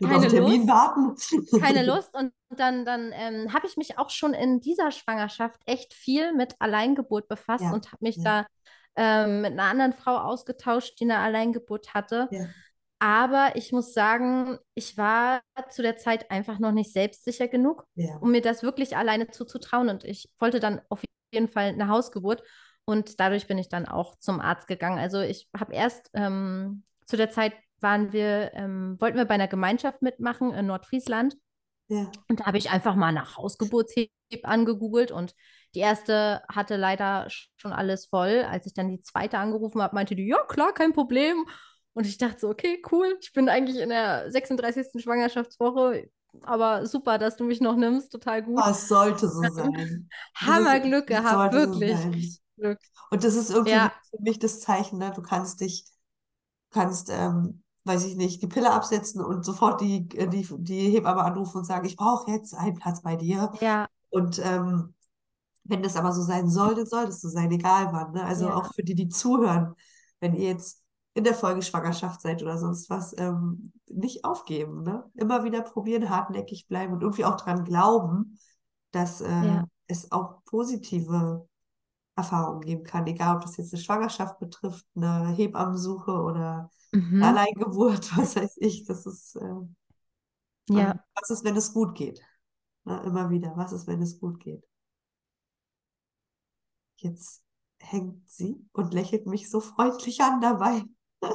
[0.00, 0.68] Keine Lust.
[0.68, 1.60] warten?
[1.60, 2.14] keine Lust.
[2.14, 6.54] Und dann, dann ähm, habe ich mich auch schon in dieser Schwangerschaft echt viel mit
[6.58, 8.22] Alleingeburt befasst Ja, und habe mich ja.
[8.24, 8.46] da
[8.96, 12.28] ähm, mit einer anderen Frau ausgetauscht, die eine Alleingeburt hatte.
[12.30, 12.46] Ja.
[13.00, 17.84] Aber ich muss sagen, ich war zu der Zeit einfach noch nicht selbstsicher genug,
[18.20, 19.90] um mir das wirklich alleine zuzutrauen.
[19.90, 21.02] Und ich wollte dann auf
[21.32, 22.42] jeden Fall eine Hausgeburt.
[22.86, 24.98] Und dadurch bin ich dann auch zum Arzt gegangen.
[24.98, 27.52] Also ich habe erst ähm, zu der Zeit
[27.84, 31.36] waren wir, ähm, wollten wir bei einer Gemeinschaft mitmachen in Nordfriesland.
[31.86, 32.10] Ja.
[32.28, 34.10] Und da habe ich einfach mal nach Hausgeburtsheb
[34.42, 35.36] angegoogelt und
[35.76, 38.44] die erste hatte leider schon alles voll.
[38.48, 41.44] Als ich dann die zweite angerufen habe, meinte die, ja klar, kein Problem.
[41.92, 45.00] Und ich dachte so, okay, cool, ich bin eigentlich in der 36.
[45.02, 46.08] Schwangerschaftswoche,
[46.42, 48.60] aber super, dass du mich noch nimmst, total gut.
[48.64, 50.08] Oh, es sollte so sein.
[50.36, 51.92] Hammerglück es gehabt, so wirklich.
[52.06, 52.78] Richtig Glück.
[53.10, 53.92] Und das ist irgendwie Ja.
[54.10, 55.12] für mich das Zeichen, ne?
[55.14, 55.84] Du kannst dich,
[56.70, 61.22] kannst, ähm, weiß ich nicht, die Pille absetzen und sofort die, äh, die, die Hebamme
[61.22, 63.52] anrufen und sagen, ich brauche jetzt einen Platz bei dir.
[63.60, 64.94] Ja, Und ähm,
[65.64, 68.12] wenn das aber so sein soll, dann soll das so sein, egal wann.
[68.12, 68.24] Ne?
[68.24, 68.54] Also Ja.
[68.56, 69.74] auch für die, die zuhören,
[70.20, 70.82] wenn ihr jetzt
[71.14, 74.82] in der Folge Schwangerschaft seid oder sonst was, ähm, nicht aufgeben.
[74.82, 75.04] Ne?
[75.14, 78.38] Immer wieder probieren, hartnäckig bleiben und irgendwie auch dran glauben,
[78.90, 79.64] dass äh, Ja.
[79.86, 81.46] es auch positive
[82.16, 87.22] Erfahrungen geben kann, egal ob das jetzt eine Schwangerschaft betrifft, eine Hebammensuche oder mhm.
[87.22, 88.84] eine Alleingeburt, was weiß ich.
[88.84, 89.74] Das ist, ähm,
[90.68, 92.20] Ja, und was ist, wenn es gut geht?
[92.84, 93.02] Ne?
[93.04, 94.64] Immer wieder, was ist, wenn es gut geht?
[96.96, 97.42] Jetzt
[97.78, 100.84] hängt sie und lächelt mich so freundlich an dabei.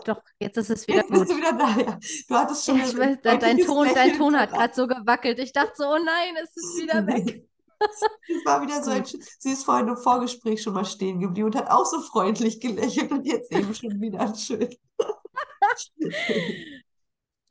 [0.05, 1.31] doch, jetzt ist es wieder Jetzt bist gut.
[1.31, 1.99] du wieder da, ja.
[2.27, 5.39] Du hattest schon Ja, weiß, dein, Ton, dein Ton hat gerade so gewackelt.
[5.39, 7.45] Ich dachte so, oh nein, es ist wieder weg.
[8.27, 11.55] Es war wieder so ein, sie ist vorhin im Vorgespräch schon mal stehen geblieben und
[11.55, 14.69] hat auch so freundlich gelächelt und jetzt eben schon wieder schön.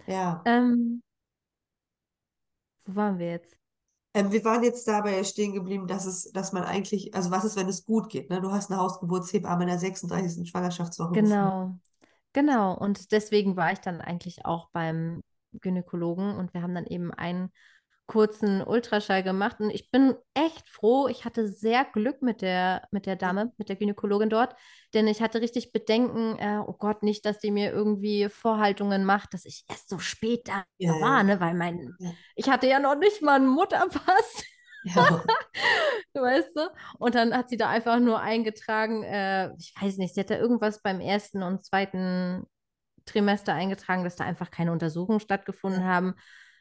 [0.07, 0.43] Ja.
[0.47, 1.03] Ähm,
[2.87, 3.59] wo waren wir jetzt?
[4.15, 7.57] Ähm, wir waren jetzt dabei stehen geblieben, dass es, dass man eigentlich, also was ist,
[7.57, 8.31] wenn es gut geht?
[8.31, 8.41] Ne?
[8.41, 10.49] Du hast eine Hausgeburtshebamme in der 36.
[10.49, 11.31] Schwangerschaftswoche gefunden.
[11.35, 11.79] Genau,
[12.33, 12.75] genau.
[12.75, 15.23] Und deswegen war ich dann eigentlich auch beim
[15.61, 17.53] Gynäkologen und wir haben dann eben einen
[18.09, 21.09] kurzen Ultraschall gemacht und ich bin echt froh.
[21.09, 24.57] Ich hatte sehr Glück mit der, mit der Dame, mit der Gynäkologin dort,
[24.95, 29.35] denn ich hatte richtig Bedenken, äh, oh Gott, nicht, dass die mir irgendwie Vorhaltungen macht,
[29.35, 31.01] dass ich erst so spät da Ja, ja.
[31.03, 31.39] war, ne?
[31.39, 32.11] weil mein, Ja.
[32.35, 34.43] ich hatte ja noch nicht mal einen Mutterpass.
[34.85, 35.23] Ja.
[36.15, 36.61] Weißt du?
[36.99, 40.37] Und dann hat sie da einfach nur eingetragen, äh, ich weiß nicht, sie hat da
[40.39, 42.45] irgendwas beim ersten und zweiten
[43.05, 46.15] Trimester eingetragen, dass da einfach keine Untersuchungen stattgefunden haben.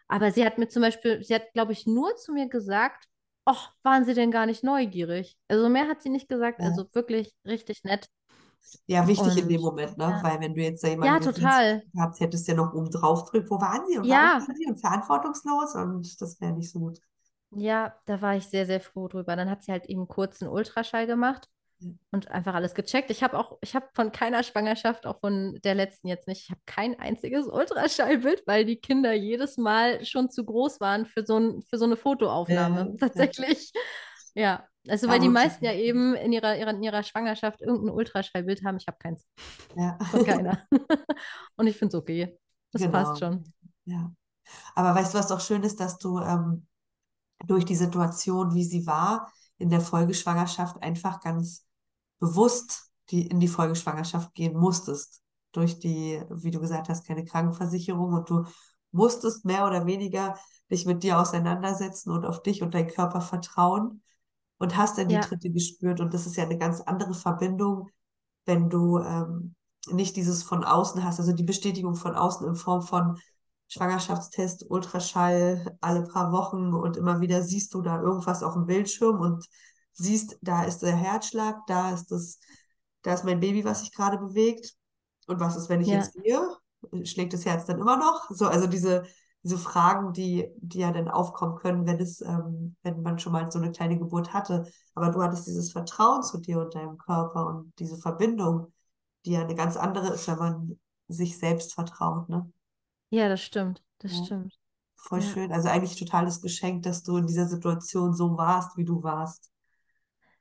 [0.08, 3.08] Aber sie hat mir zum Beispiel, sie hat, glaube ich, nur zu mir gesagt,
[3.46, 5.38] ach, waren Sie denn gar nicht neugierig?
[5.48, 6.66] Also mehr hat sie nicht gesagt, Ja.
[6.66, 8.10] also wirklich richtig nett.
[8.88, 10.18] Ja, wichtig in Und, dem Moment, ne?
[10.18, 10.22] ja.
[10.22, 11.84] Weil wenn du jetzt da Ja, jemanden gewinnst total.
[11.94, 14.48] gehabt hättest, der noch oben drauf drückt, wo waren sie und Ja.
[14.48, 17.00] waren sie und verantwortungslos und das wäre nicht so gut.
[17.52, 19.36] Ja, da war ich sehr, sehr froh drüber.
[19.36, 21.57] Dann hat sie halt eben kurz einen Ultraschall gemacht Ja.
[22.12, 23.10] Und einfach alles gecheckt.
[23.12, 26.50] Ich habe auch, ich habe von keiner Schwangerschaft, auch von der letzten jetzt nicht, ich
[26.50, 31.38] habe kein einziges Ultraschallbild, weil die Kinder jedes Mal schon zu groß waren für so,
[31.38, 32.96] ein, für so eine Fotoaufnahme.
[33.00, 33.08] Ja.
[33.08, 33.72] Tatsächlich.
[34.36, 37.90] Ja, also Ja, weil die meisten ja eben in ihrer, ihrer, in ihrer Schwangerschaft irgendein
[37.90, 38.78] Ultraschallbild haben.
[38.78, 39.26] Ich habe keins.
[39.76, 39.98] Ja.
[40.12, 40.62] Von keiner.
[41.56, 42.38] und ich finde es okay.
[42.72, 42.92] Das Genau.
[42.94, 43.44] passt schon.
[43.86, 44.12] Ja.
[44.76, 46.68] Aber weißt du, was doch schön ist, dass du ähm,
[47.46, 51.67] durch die Situation, wie sie war, in der Folgeschwangerschaft einfach ganz
[52.20, 55.22] bewusst die, in die Folgeschwangerschaft gehen musstest.
[55.54, 58.46] Durch die, wie du gesagt hast, keine Krankenversicherung und du
[58.92, 60.36] musstest mehr oder weniger
[60.72, 64.02] dich mit dir auseinandersetzen und auf dich und deinen Körper vertrauen
[64.58, 65.22] und hast dann die Ja.
[65.22, 66.00] Tritte gespürt.
[66.02, 67.90] Und das ist ja eine ganz andere Verbindung,
[68.46, 69.56] wenn du ähm,
[69.92, 73.18] nicht dieses von außen hast, also die Bestätigung von außen in Form von
[73.70, 79.20] Schwangerschaftstest, Ultraschall alle paar Wochen und immer wieder siehst du da irgendwas auf dem Bildschirm
[79.20, 79.46] und
[79.98, 82.40] siehst, da ist der Herzschlag, da ist das,
[83.04, 84.74] da ist mein Baby, was sich gerade bewegt.
[85.28, 85.98] Und was ist, wenn ich Ja.
[85.98, 86.40] jetzt gehe?
[87.06, 88.30] Schlägt das Herz dann immer noch?
[88.32, 89.04] So, also diese,
[89.44, 93.52] diese Fragen, die, die ja dann aufkommen können, wenn es, ähm, wenn man schon mal
[93.52, 94.66] so eine kleine Geburt hatte.
[94.96, 98.72] Aber du hattest dieses Vertrauen zu dir und deinem Körper und diese Verbindung,
[99.26, 100.80] die ja eine ganz andere ist, wenn man
[101.10, 102.52] sich selbst vertraut, ne?
[103.10, 103.84] Ja, das stimmt.
[104.00, 104.18] Das Ja.
[104.18, 104.58] stimmt.
[104.96, 105.24] Voll Ja.
[105.24, 105.52] schön.
[105.54, 109.52] Also eigentlich totales Geschenk, dass du in dieser Situation so warst, wie du warst.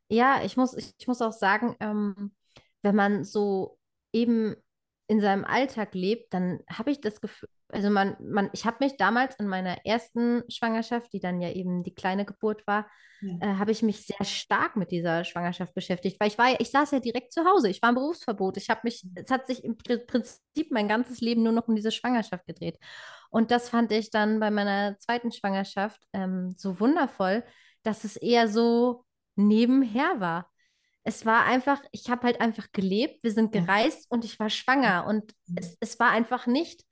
[0.08, 2.34] Ja, ich muss, ich, ich muss auch sagen, ähm,
[2.82, 3.78] wenn man so
[4.12, 4.54] eben
[5.08, 8.96] in seinem Alltag lebt, dann habe ich das Gefühl, also man, man, ich habe mich
[8.96, 12.86] damals in meiner ersten Schwangerschaft, die dann ja eben die kleine Geburt war,
[13.20, 13.34] Ja.
[13.40, 16.92] äh, habe ich mich sehr stark mit dieser Schwangerschaft beschäftigt, weil ich war ich saß
[16.92, 19.76] ja direkt zu Hause, ich war im Berufsverbot, ich habe mich, es hat sich im
[19.76, 22.78] Pri- Prinzip mein ganzes Leben nur noch um diese Schwangerschaft gedreht.
[23.30, 27.44] Und das fand ich dann bei meiner zweiten Schwangerschaft ähm, so wundervoll,
[27.82, 29.04] dass es eher so
[29.36, 30.50] nebenher war.
[31.04, 35.06] Es war einfach, ich habe halt einfach gelebt, wir sind gereist und ich war schwanger
[35.06, 36.84] und es, es war einfach nicht,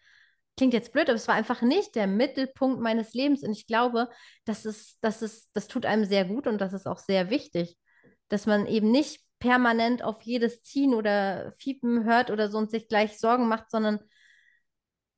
[0.56, 4.08] klingt jetzt blöd, aber es war einfach nicht der Mittelpunkt meines Lebens und ich glaube,
[4.44, 7.76] das ist, das ist, das tut einem sehr gut und das ist auch sehr wichtig,
[8.28, 12.88] dass man eben nicht permanent auf jedes Ziehen oder Fiepen hört oder so und sich
[12.88, 13.98] gleich Sorgen macht, sondern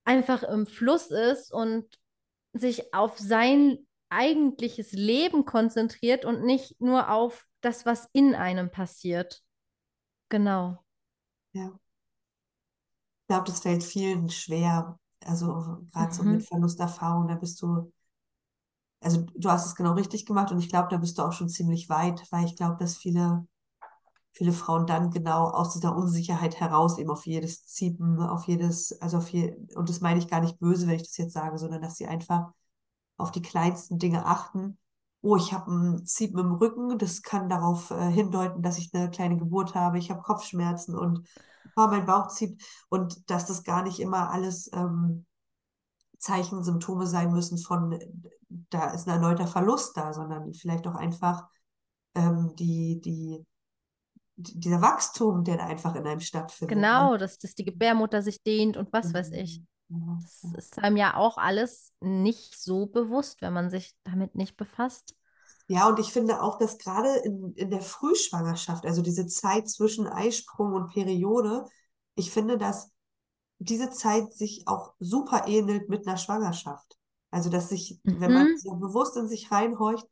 [0.04, 1.86] einfach im Fluss ist und
[2.52, 3.85] sich auf sein
[4.16, 9.42] eigentliches Leben konzentriert und nicht nur auf das, was in einem passiert.
[10.30, 10.78] Genau.
[11.52, 11.78] Ja.
[13.22, 14.98] Ich glaube, das fällt vielen schwer.
[15.24, 16.24] Also gerade so Mhm.
[16.24, 17.92] mit Verlusterfahrung, da bist du,
[19.00, 21.48] also du hast es genau richtig gemacht und ich glaube, da bist du auch schon
[21.48, 23.46] ziemlich weit, weil ich glaube, dass viele,
[24.32, 29.18] viele Frauen dann genau aus dieser Unsicherheit heraus eben auf jedes Ziepen, auf jedes, also
[29.18, 31.82] auf je, und das meine ich gar nicht böse, wenn ich das jetzt sage, sondern
[31.82, 32.52] dass sie einfach
[33.16, 34.78] auf die kleinsten Dinge achten.
[35.22, 39.10] Oh, ich habe ein Ziepen im Rücken, das kann darauf äh, hindeuten, dass ich eine
[39.10, 39.98] kleine Geburt habe.
[39.98, 41.26] Ich habe Kopfschmerzen und
[41.76, 42.62] oh, mein Bauch zieht.
[42.88, 45.26] Und dass das gar nicht immer alles ähm,
[46.18, 47.98] Zeichen, Symptome sein müssen von,
[48.48, 51.44] da ist ein erneuter Verlust da, sondern vielleicht auch einfach
[52.14, 53.44] ähm, die, die,
[54.36, 56.76] die, dieser Wachstum, der einfach in einem stattfindet.
[56.76, 56.82] ne?
[56.82, 59.62] Genau, dass, dass die Gebärmutter sich dehnt und was weiß ich.
[59.88, 64.56] Ja, Das ist einem ja auch alles nicht so bewusst, wenn man sich damit nicht
[64.56, 65.14] befasst.
[65.68, 70.06] Ja, und ich finde auch, dass gerade in, in der Frühschwangerschaft, also diese Zeit zwischen
[70.06, 71.66] Eisprung und Periode,
[72.14, 72.90] ich finde, dass
[73.58, 76.98] diese Zeit sich auch super ähnelt mit einer Schwangerschaft.
[77.30, 78.56] Also, dass sich, wenn man Mhm.
[78.56, 80.06] so bewusst in sich reinhorcht,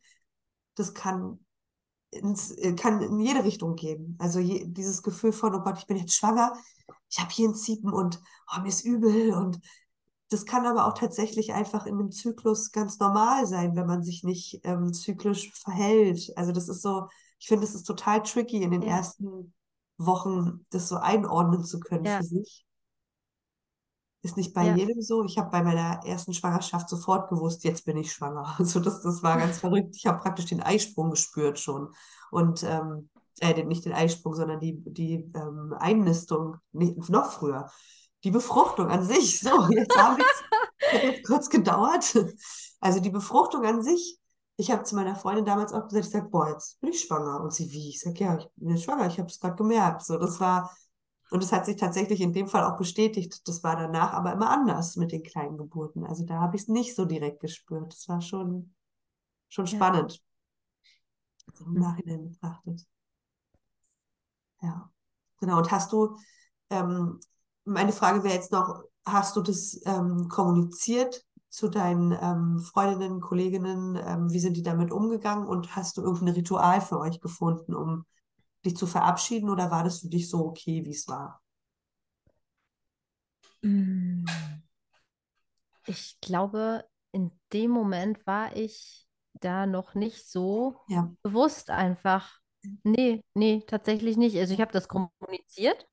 [0.76, 1.44] das kann
[2.14, 4.16] ins, kann in jede Richtung gehen.
[4.20, 6.52] Also je, dieses Gefühl von, oh Gott, ich bin jetzt schwanger,
[7.10, 8.20] ich habe hier ein Ziepen und
[8.54, 9.60] oh, mir ist übel und
[10.30, 14.24] das kann aber auch tatsächlich einfach in einem Zyklus ganz normal sein, wenn man sich
[14.24, 16.32] nicht ähm, zyklisch verhält.
[16.36, 17.08] Also das ist so,
[17.38, 18.96] ich finde, es ist total tricky in den Ja.
[18.96, 19.52] ersten
[19.98, 22.18] Wochen, das so einordnen zu können Ja.
[22.18, 22.64] für sich.
[24.24, 24.74] Ist nicht bei Ja.
[24.74, 25.22] jedem so.
[25.24, 28.54] Ich habe bei meiner ersten Schwangerschaft sofort gewusst, jetzt bin ich schwanger.
[28.58, 29.94] Also das, das war ganz verrückt.
[29.96, 31.94] Ich habe praktisch den Eisprung gespürt schon.
[32.30, 33.10] Und ähm,
[33.40, 37.70] äh, nicht den Eisprung, sondern die, die ähm, Einnistung, nicht, noch früher.
[38.24, 39.40] Die Befruchtung an sich.
[39.40, 40.22] So, jetzt habe
[41.02, 42.16] ich kurz gedauert.
[42.80, 44.18] Also die Befruchtung an sich.
[44.56, 47.40] Ich habe zu meiner Freundin damals auch gesagt, ich sage, boah, jetzt bin ich schwanger.
[47.42, 47.90] Und sie, wie?
[47.90, 50.02] Ich sage, ja, ich bin jetzt schwanger, ich habe es gerade gemerkt.
[50.02, 50.70] So, das war,
[51.30, 53.46] und es hat sich tatsächlich in dem Fall auch bestätigt.
[53.48, 56.04] Das war danach aber immer anders mit den kleinen Geburten.
[56.06, 57.92] Also da habe ich es nicht so direkt gespürt.
[57.92, 58.74] Das war schon,
[59.48, 59.76] schon Ja.
[59.76, 60.22] spannend.
[61.54, 61.80] So im Mhm.
[61.80, 62.86] Nachhinein betrachtet.
[64.62, 64.90] Ja,
[65.40, 65.58] genau.
[65.58, 66.16] Und hast du,
[66.70, 67.20] ähm,
[67.64, 73.96] meine Frage wäre jetzt noch, hast du das ähm, kommuniziert zu deinen ähm, Freundinnen, Kolleginnen?
[73.96, 75.46] Ähm, wie sind die damit umgegangen?
[75.46, 78.06] Und hast du irgendein Ritual für euch gefunden, um
[78.64, 79.50] dich zu verabschieden?
[79.50, 81.40] Oder war das für dich so okay, wie es war?
[83.64, 84.24] Mm.
[85.86, 92.38] Ich glaube, in dem Moment war ich da noch nicht so Ja, bewusst einfach.
[92.82, 94.36] Nee, nee, tatsächlich nicht.
[94.38, 95.86] Also ich habe das kommuniziert,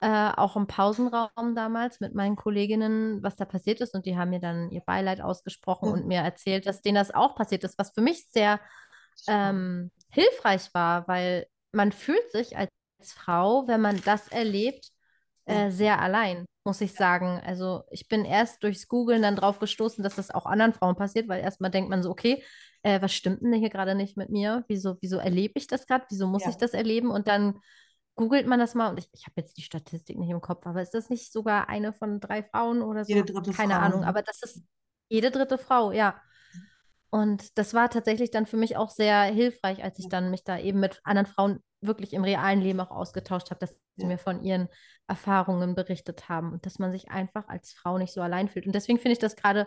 [0.00, 3.94] äh, auch im Pausenraum damals mit meinen Kolleginnen, was da passiert ist.
[3.94, 5.94] Und die haben mir dann ihr Beileid ausgesprochen Ja.
[5.94, 8.60] und mir erzählt, dass denen das auch passiert ist, was für mich sehr
[9.28, 12.70] ähm, hilfreich war, weil man fühlt sich als
[13.02, 14.90] Frau, wenn man das erlebt,
[15.46, 17.40] äh, sehr allein, muss ich sagen.
[17.44, 21.28] Also ich bin erst durchs Googlen dann drauf gestoßen, dass das auch anderen Frauen passiert,
[21.28, 22.42] weil erstmal denkt man so, okay,
[22.82, 24.64] äh, was stimmt denn hier gerade nicht mit mir?
[24.68, 26.04] Wieso, wieso erlebe ich das gerade?
[26.10, 26.50] Wieso muss Ja.
[26.50, 27.10] ich das erleben?
[27.10, 27.60] Und dann
[28.16, 30.82] googelt man das mal und ich, ich habe jetzt die Statistik nicht im Kopf, aber
[30.82, 33.12] ist das nicht sogar eine von drei Frauen oder so?
[33.14, 34.62] Jede dritte Keine Frau, Ahnung, aber das ist
[35.08, 36.20] jede dritte Frau, ja.
[37.10, 40.58] Und das war tatsächlich dann für mich auch sehr hilfreich, als ich dann mich da
[40.58, 44.06] eben mit anderen Frauen wirklich im realen Leben auch ausgetauscht habe, dass sie Ja.
[44.06, 44.68] mir von ihren
[45.08, 48.66] Erfahrungen berichtet haben und dass man sich einfach als Frau nicht so allein fühlt.
[48.66, 49.66] Und deswegen finde ich das gerade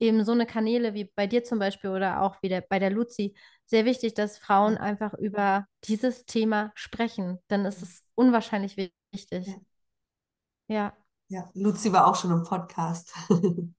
[0.00, 2.90] eben so eine Kanäle wie bei dir zum Beispiel oder auch wie der, bei der
[2.90, 3.36] Luzi
[3.66, 7.38] sehr wichtig, dass Frauen einfach über dieses Thema sprechen.
[7.50, 8.76] Denn es ist unwahrscheinlich
[9.12, 9.46] wichtig.
[9.46, 9.60] Ja.
[10.68, 10.96] Ja,
[11.28, 13.14] Ja, Luzi war auch schon im Podcast.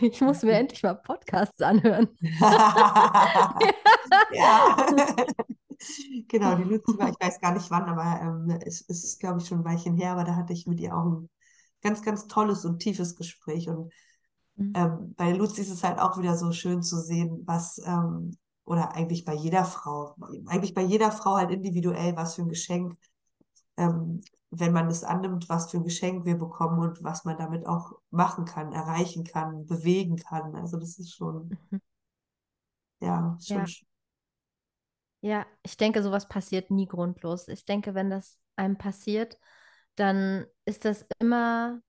[0.00, 2.08] ich muss mir endlich mal Podcasts anhören.
[4.28, 4.76] Ja.
[6.28, 9.40] Genau, die Luzi war, ich weiß gar nicht wann, aber ähm, es, es ist, glaube
[9.40, 11.30] ich, schon ein Weilchen her, aber da hatte ich mit ihr auch ein
[11.82, 13.68] ganz, ganz tolles und tiefes Gespräch.
[13.68, 13.92] Und
[14.56, 14.74] Mhm.
[14.74, 18.94] ähm, bei Luzi ist es halt auch wieder so schön zu sehen, was, ähm, oder
[18.94, 20.16] eigentlich bei jeder Frau,
[20.46, 22.96] eigentlich bei jeder Frau halt individuell, was für ein Geschenk,
[23.76, 24.22] ähm,
[24.60, 27.92] wenn man es annimmt, was für ein Geschenk wir bekommen und was man damit auch
[28.10, 30.54] machen kann, erreichen kann, bewegen kann.
[30.56, 31.78] Also das ist schon, Mhm.
[33.00, 33.74] ja, schon Ja.
[35.20, 37.48] Ja, ich denke, sowas passiert nie grundlos.
[37.48, 39.38] Ich denke, wenn das einem passiert,
[39.96, 41.80] dann ist das immer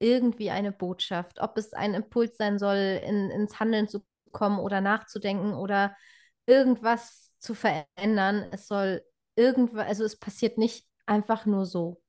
[0.00, 1.40] irgendwie eine Botschaft.
[1.40, 5.96] Ob es ein Impuls sein soll, in, ins Handeln zu kommen oder nachzudenken oder
[6.46, 8.46] irgendwas zu verändern.
[8.52, 9.04] Es soll
[9.36, 11.99] irgendwas, also es passiert nicht einfach nur so.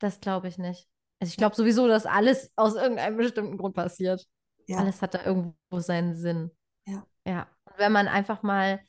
[0.00, 0.88] Das glaube ich nicht.
[1.20, 4.26] Also ich glaube sowieso, dass alles aus irgendeinem bestimmten Grund passiert.
[4.66, 4.78] ja.
[4.78, 6.50] Alles hat da irgendwo seinen Sinn.
[6.86, 7.06] Ja.
[7.26, 7.46] Ja.
[7.64, 8.80] Und wenn man einfach mal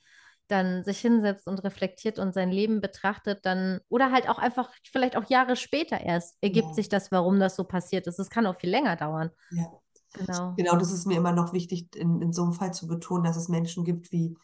[0.47, 5.15] dann sich hinsetzt und reflektiert und sein Leben betrachtet, dann, oder halt auch einfach, vielleicht
[5.15, 6.73] auch Jahre später erst, ergibt Ja.
[6.73, 8.19] sich das, warum das so passiert ist.
[8.19, 9.29] Es kann auch viel länger dauern.
[9.51, 9.65] Ja.
[10.13, 10.53] Genau.
[10.57, 13.37] Genau, das ist mir immer noch wichtig, in, in so einem Fall zu betonen, dass
[13.37, 14.35] es Menschen gibt wie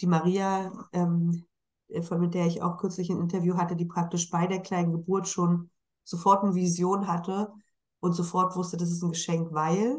[0.00, 1.44] die Maria, ähm,
[1.88, 4.92] äh, von mit der ich auch kürzlich ein Interview hatte, die praktisch bei der kleinen
[4.92, 5.70] Geburt schon
[6.06, 7.52] sofort eine Vision hatte
[8.00, 9.98] und sofort wusste, das ist ein Geschenk, weil.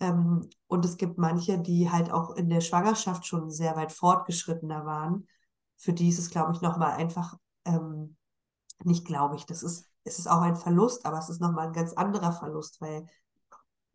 [0.00, 4.84] Ähm, und es gibt manche, die halt auch in der Schwangerschaft schon sehr weit fortgeschrittener
[4.84, 5.28] waren.
[5.78, 8.16] Für die ist es, glaube ich, nochmal einfach, ähm,
[8.84, 11.72] nicht glaube ich, das ist, es ist auch ein Verlust, aber es ist nochmal ein
[11.72, 13.06] ganz anderer Verlust, weil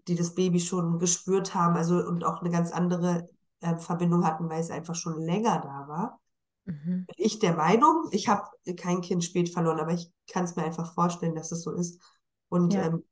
[0.07, 3.27] die das Baby schon gespürt haben, also und auch eine ganz andere
[3.59, 6.19] äh, Verbindung hatten, weil es einfach schon länger da war.
[6.67, 7.07] Mhm.
[7.17, 8.47] Ich der Meinung, ich habe
[8.77, 12.01] kein Kind spät verloren, aber ich kann es mir einfach vorstellen, dass es so ist.
[12.49, 12.83] Und Ja.
[12.83, 13.03] ähm,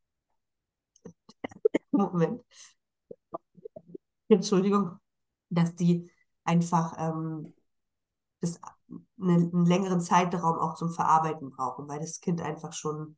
[1.91, 2.41] Moment,
[4.29, 4.99] Entschuldigung,
[5.49, 6.09] dass die
[6.43, 7.53] einfach ähm,
[8.41, 8.59] das,
[9.21, 13.17] eine, einen längeren Zeitraum auch zum Verarbeiten brauchen, weil das Kind einfach schon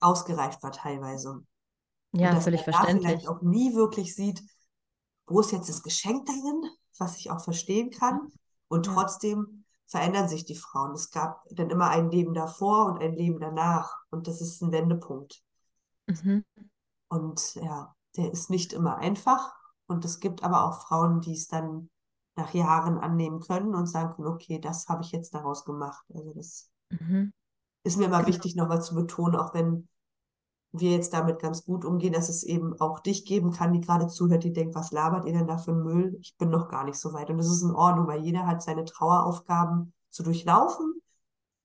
[0.00, 1.44] ausgereift war teilweise.
[2.20, 3.28] Und Ja, dass völlig man da vielleicht verständlich.
[3.28, 4.42] auch nie wirklich sieht,
[5.26, 8.32] wo ist jetzt das Geschenk darin, was ich auch verstehen kann.
[8.68, 10.92] Und trotzdem verändern sich die Frauen.
[10.92, 13.96] Es gab dann immer ein Leben davor und ein Leben danach.
[14.10, 15.42] Und das ist ein Wendepunkt.
[16.08, 16.42] Mhm.
[17.08, 19.54] Und ja, der ist nicht immer einfach.
[19.86, 21.90] Und es gibt aber auch Frauen, die es dann
[22.36, 26.04] nach Jahren annehmen können und sagen können, okay, das habe ich jetzt daraus gemacht.
[26.14, 27.32] Also das Mhm.
[27.84, 28.28] ist mir immer Genau.
[28.28, 29.88] wichtig, nochmal zu betonen, auch wenn
[30.72, 34.06] wir jetzt damit ganz gut umgehen, dass es eben auch dich geben kann, die gerade
[34.08, 36.18] zuhört, die denkt, was labert ihr denn da für Müll?
[36.20, 37.30] Ich bin noch gar nicht so weit.
[37.30, 41.00] Und das ist in Ordnung, weil jeder hat seine Traueraufgaben zu durchlaufen.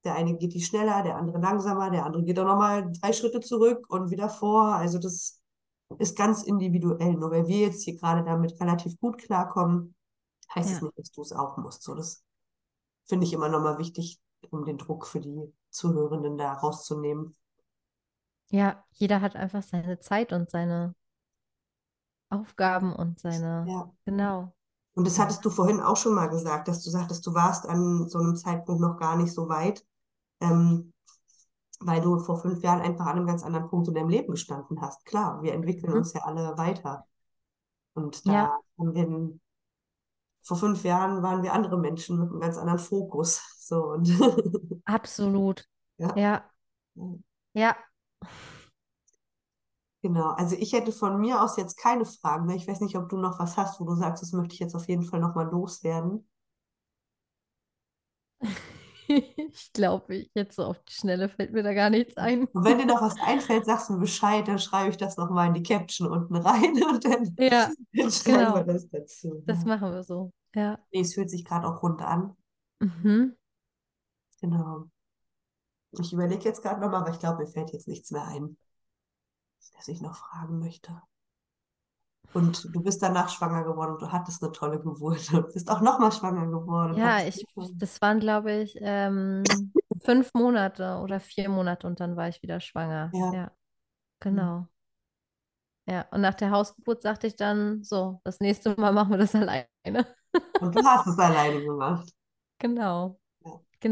[0.04, 3.40] Der eine geht die schneller, der andere langsamer, der andere geht auch nochmal drei Schritte
[3.40, 4.76] zurück und wieder vor.
[4.76, 5.42] Also das
[6.00, 7.14] ist ganz individuell.
[7.14, 9.96] Nur weil wir jetzt hier gerade damit relativ gut klarkommen,
[10.56, 10.84] heißt es Ja.
[10.86, 11.84] nicht, dass du es auch musst.
[11.84, 12.24] So, das
[13.06, 17.36] finde ich immer nochmal wichtig, um den Druck für die Zuhörenden da rauszunehmen.
[18.50, 20.96] Ja, jeder hat einfach seine Zeit und seine
[22.30, 23.92] Aufgaben und seine, Ja.
[24.06, 24.54] genau.
[24.96, 28.08] Und das hattest du vorhin auch schon mal gesagt, dass du sagtest, du warst an
[28.08, 29.84] so einem Zeitpunkt noch gar nicht so weit,
[30.40, 30.94] ähm,
[31.80, 34.82] weil du vor fünf Jahren einfach an einem ganz anderen Punkt in deinem Leben gestanden
[34.82, 35.04] hast.
[35.06, 35.98] Klar, wir entwickeln Mhm.
[35.98, 37.06] uns ja alle weiter.
[37.96, 38.60] Und da Ja.
[38.78, 39.40] haben wir,
[40.44, 43.42] vor fünf Jahren waren wir andere Menschen mit einem ganz anderen Fokus.
[43.60, 44.10] So und
[44.86, 45.66] Absolut.
[45.98, 46.16] ja.
[46.18, 46.50] Ja,
[47.54, 47.76] ja.
[50.04, 52.58] Genau, also ich hätte von mir aus jetzt keine Fragen mehr.
[52.58, 54.76] Ich weiß nicht, ob du noch was hast, wo du sagst, das möchte ich jetzt
[54.76, 56.28] auf jeden Fall nochmal loswerden.
[59.06, 62.46] Ich glaube, ich jetzt so auf die Schnelle fällt mir da gar nichts ein.
[62.46, 65.54] Und wenn dir noch was einfällt, sagst du Bescheid, dann schreibe ich das nochmal in
[65.56, 68.56] die Caption unten rein und dann, Ja, dann schreiben genau.
[68.56, 69.44] wir das dazu.
[69.46, 70.32] Das machen wir so.
[70.56, 70.80] Ja.
[70.92, 72.36] Nee, es fühlt sich gerade auch rund an.
[72.80, 73.36] Mhm.
[74.42, 74.86] Genau.
[76.00, 78.58] Ich überlege jetzt gerade nochmal, aber ich glaube, mir fällt jetzt nichts mehr ein,
[79.76, 81.02] das ich noch fragen möchte.
[82.34, 85.82] Und du bist danach schwanger geworden und du hattest eine tolle Geburt und bist auch
[85.82, 86.98] nochmal schwanger geworden.
[86.98, 89.44] Ja, ich, das waren, glaube ich, ähm,
[90.02, 93.12] fünf Monate oder vier Monate und dann war ich wieder schwanger.
[93.14, 93.34] Ja.
[93.34, 93.52] Ja,
[94.20, 94.68] genau.
[95.86, 99.36] Ja, und nach der Hausgeburt sagte ich dann, so, das nächste Mal machen wir das
[99.36, 99.68] alleine.
[100.62, 102.10] Und du hast es alleine gemacht.
[102.60, 103.20] Genau.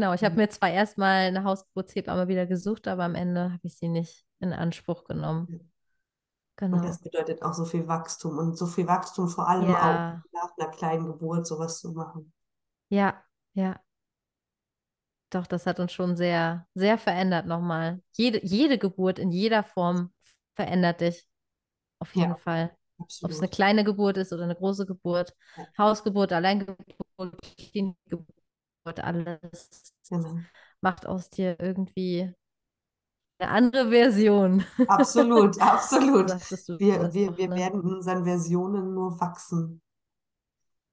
[0.00, 0.40] Genau, ich habe Mhm.
[0.40, 4.52] mir zwar erstmal eine Hausgeburtshebamme wieder gesucht, aber am Ende habe ich sie nicht in
[4.52, 5.14] Anspruch Ja.
[5.14, 5.52] genommen.
[6.70, 6.84] Und Genau.
[6.84, 10.50] das bedeutet auch so viel Wachstum und so viel Wachstum vor allem auch Ja, nach
[10.58, 12.32] einer kleinen Geburt sowas zu machen.
[12.90, 13.24] ja,
[13.54, 13.82] ja.
[15.30, 18.02] Doch, das hat uns schon sehr, sehr verändert nochmal.
[18.12, 20.12] Jede, jede Geburt in jeder Form
[20.54, 21.26] verändert dich.
[22.00, 22.76] Auf Ja, jeden Fall.
[23.22, 26.78] Ob es eine kleine Geburt ist oder eine große Geburt, Ja, Hausgeburt, Alleingeburt,
[27.72, 28.28] Klinikgeburt,
[28.84, 30.38] alles genau.
[30.80, 32.32] macht aus dir irgendwie
[33.38, 34.64] eine andere Version.
[34.86, 36.30] Absolut, absolut.
[36.30, 39.82] Du Wir, wir, wir werden in unseren Versionen nur wachsen.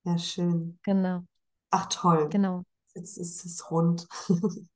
[0.04, 0.80] Ja, schön.
[0.84, 1.24] Genau,
[1.72, 2.30] Ach, toll.
[2.30, 2.64] genau.
[2.96, 4.08] Jetzt ist es rund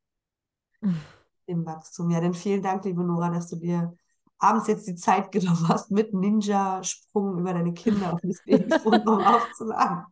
[1.45, 2.11] im Wachstum.
[2.11, 3.95] Ja, dann vielen Dank, liebe Nora, dass du dir
[4.38, 10.05] abends jetzt die Zeit genommen hast, mit Ninja-Sprung über deine Kinder auf das Babyfon, aufzuladen.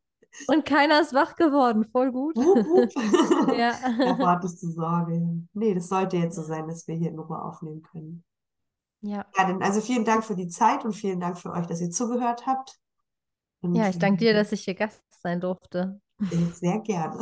[0.48, 1.86] Und keiner ist wach geworden.
[1.92, 2.36] Voll gut.
[3.58, 3.74] Ja.
[3.98, 5.22] Davor hattest du Sorge.
[5.54, 8.24] Nee, das sollte jetzt so sein, dass wir hier in Ruhe aufnehmen können.
[9.02, 9.26] Ja.
[9.38, 11.90] Ja, dann also vielen Dank für die Zeit und vielen Dank für euch, dass ihr
[11.90, 12.80] zugehört habt.
[13.62, 16.00] Und Ja, ich danke dir, dass ich hier Gast sein durfte.
[16.54, 17.20] sehr gerne.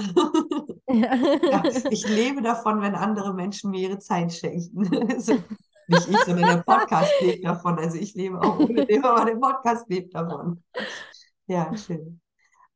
[0.91, 1.16] Ja.
[1.16, 4.89] Ja, ich lebe davon, wenn andere Menschen mir ihre Zeit schenken.
[5.10, 5.34] Also,
[5.88, 7.80] nicht ich, sondern der Podcast lebt davon.
[7.80, 10.64] Also ich lebe auch ohne dem, aber der Podcast lebt davon.
[11.47, 12.22] Ja, schön.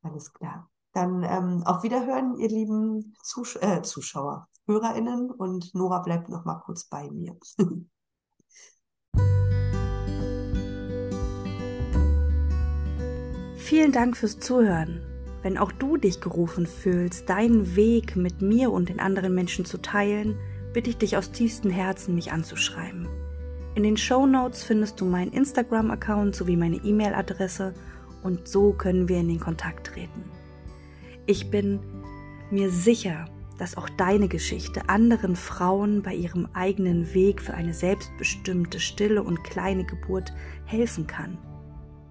[0.04, 0.70] Alles klar.
[0.94, 6.60] Dann ähm, auf Wiederhören, ihr lieben Zusch äh, Zuschauer, HörerInnen und Nora bleibt noch mal
[6.60, 7.36] kurz bei mir.
[13.56, 15.02] Vielen Dank fürs Zuhören.
[15.42, 19.82] Wenn auch du dich gerufen fühlst, deinen Weg mit mir und den anderen Menschen zu
[19.82, 20.38] teilen,
[20.74, 23.08] bitte ich dich aus tiefstem Herzen, mich anzuschreiben.
[23.76, 27.74] In den Show Notes findest du meinen Instagram-Account sowie meine E-Mail-Adresse
[28.24, 30.24] und so können wir in den Kontakt treten.
[31.26, 31.80] Ich bin
[32.52, 33.26] mir sicher,
[33.58, 39.44] dass auch deine Geschichte anderen Frauen bei ihrem eigenen Weg für eine selbstbestimmte, stille und
[39.44, 40.34] kleine Geburt
[40.66, 41.38] helfen kann.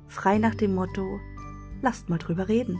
[0.06, 1.20] Frei nach dem Motto,
[1.80, 2.78] lasst mal drüber reden.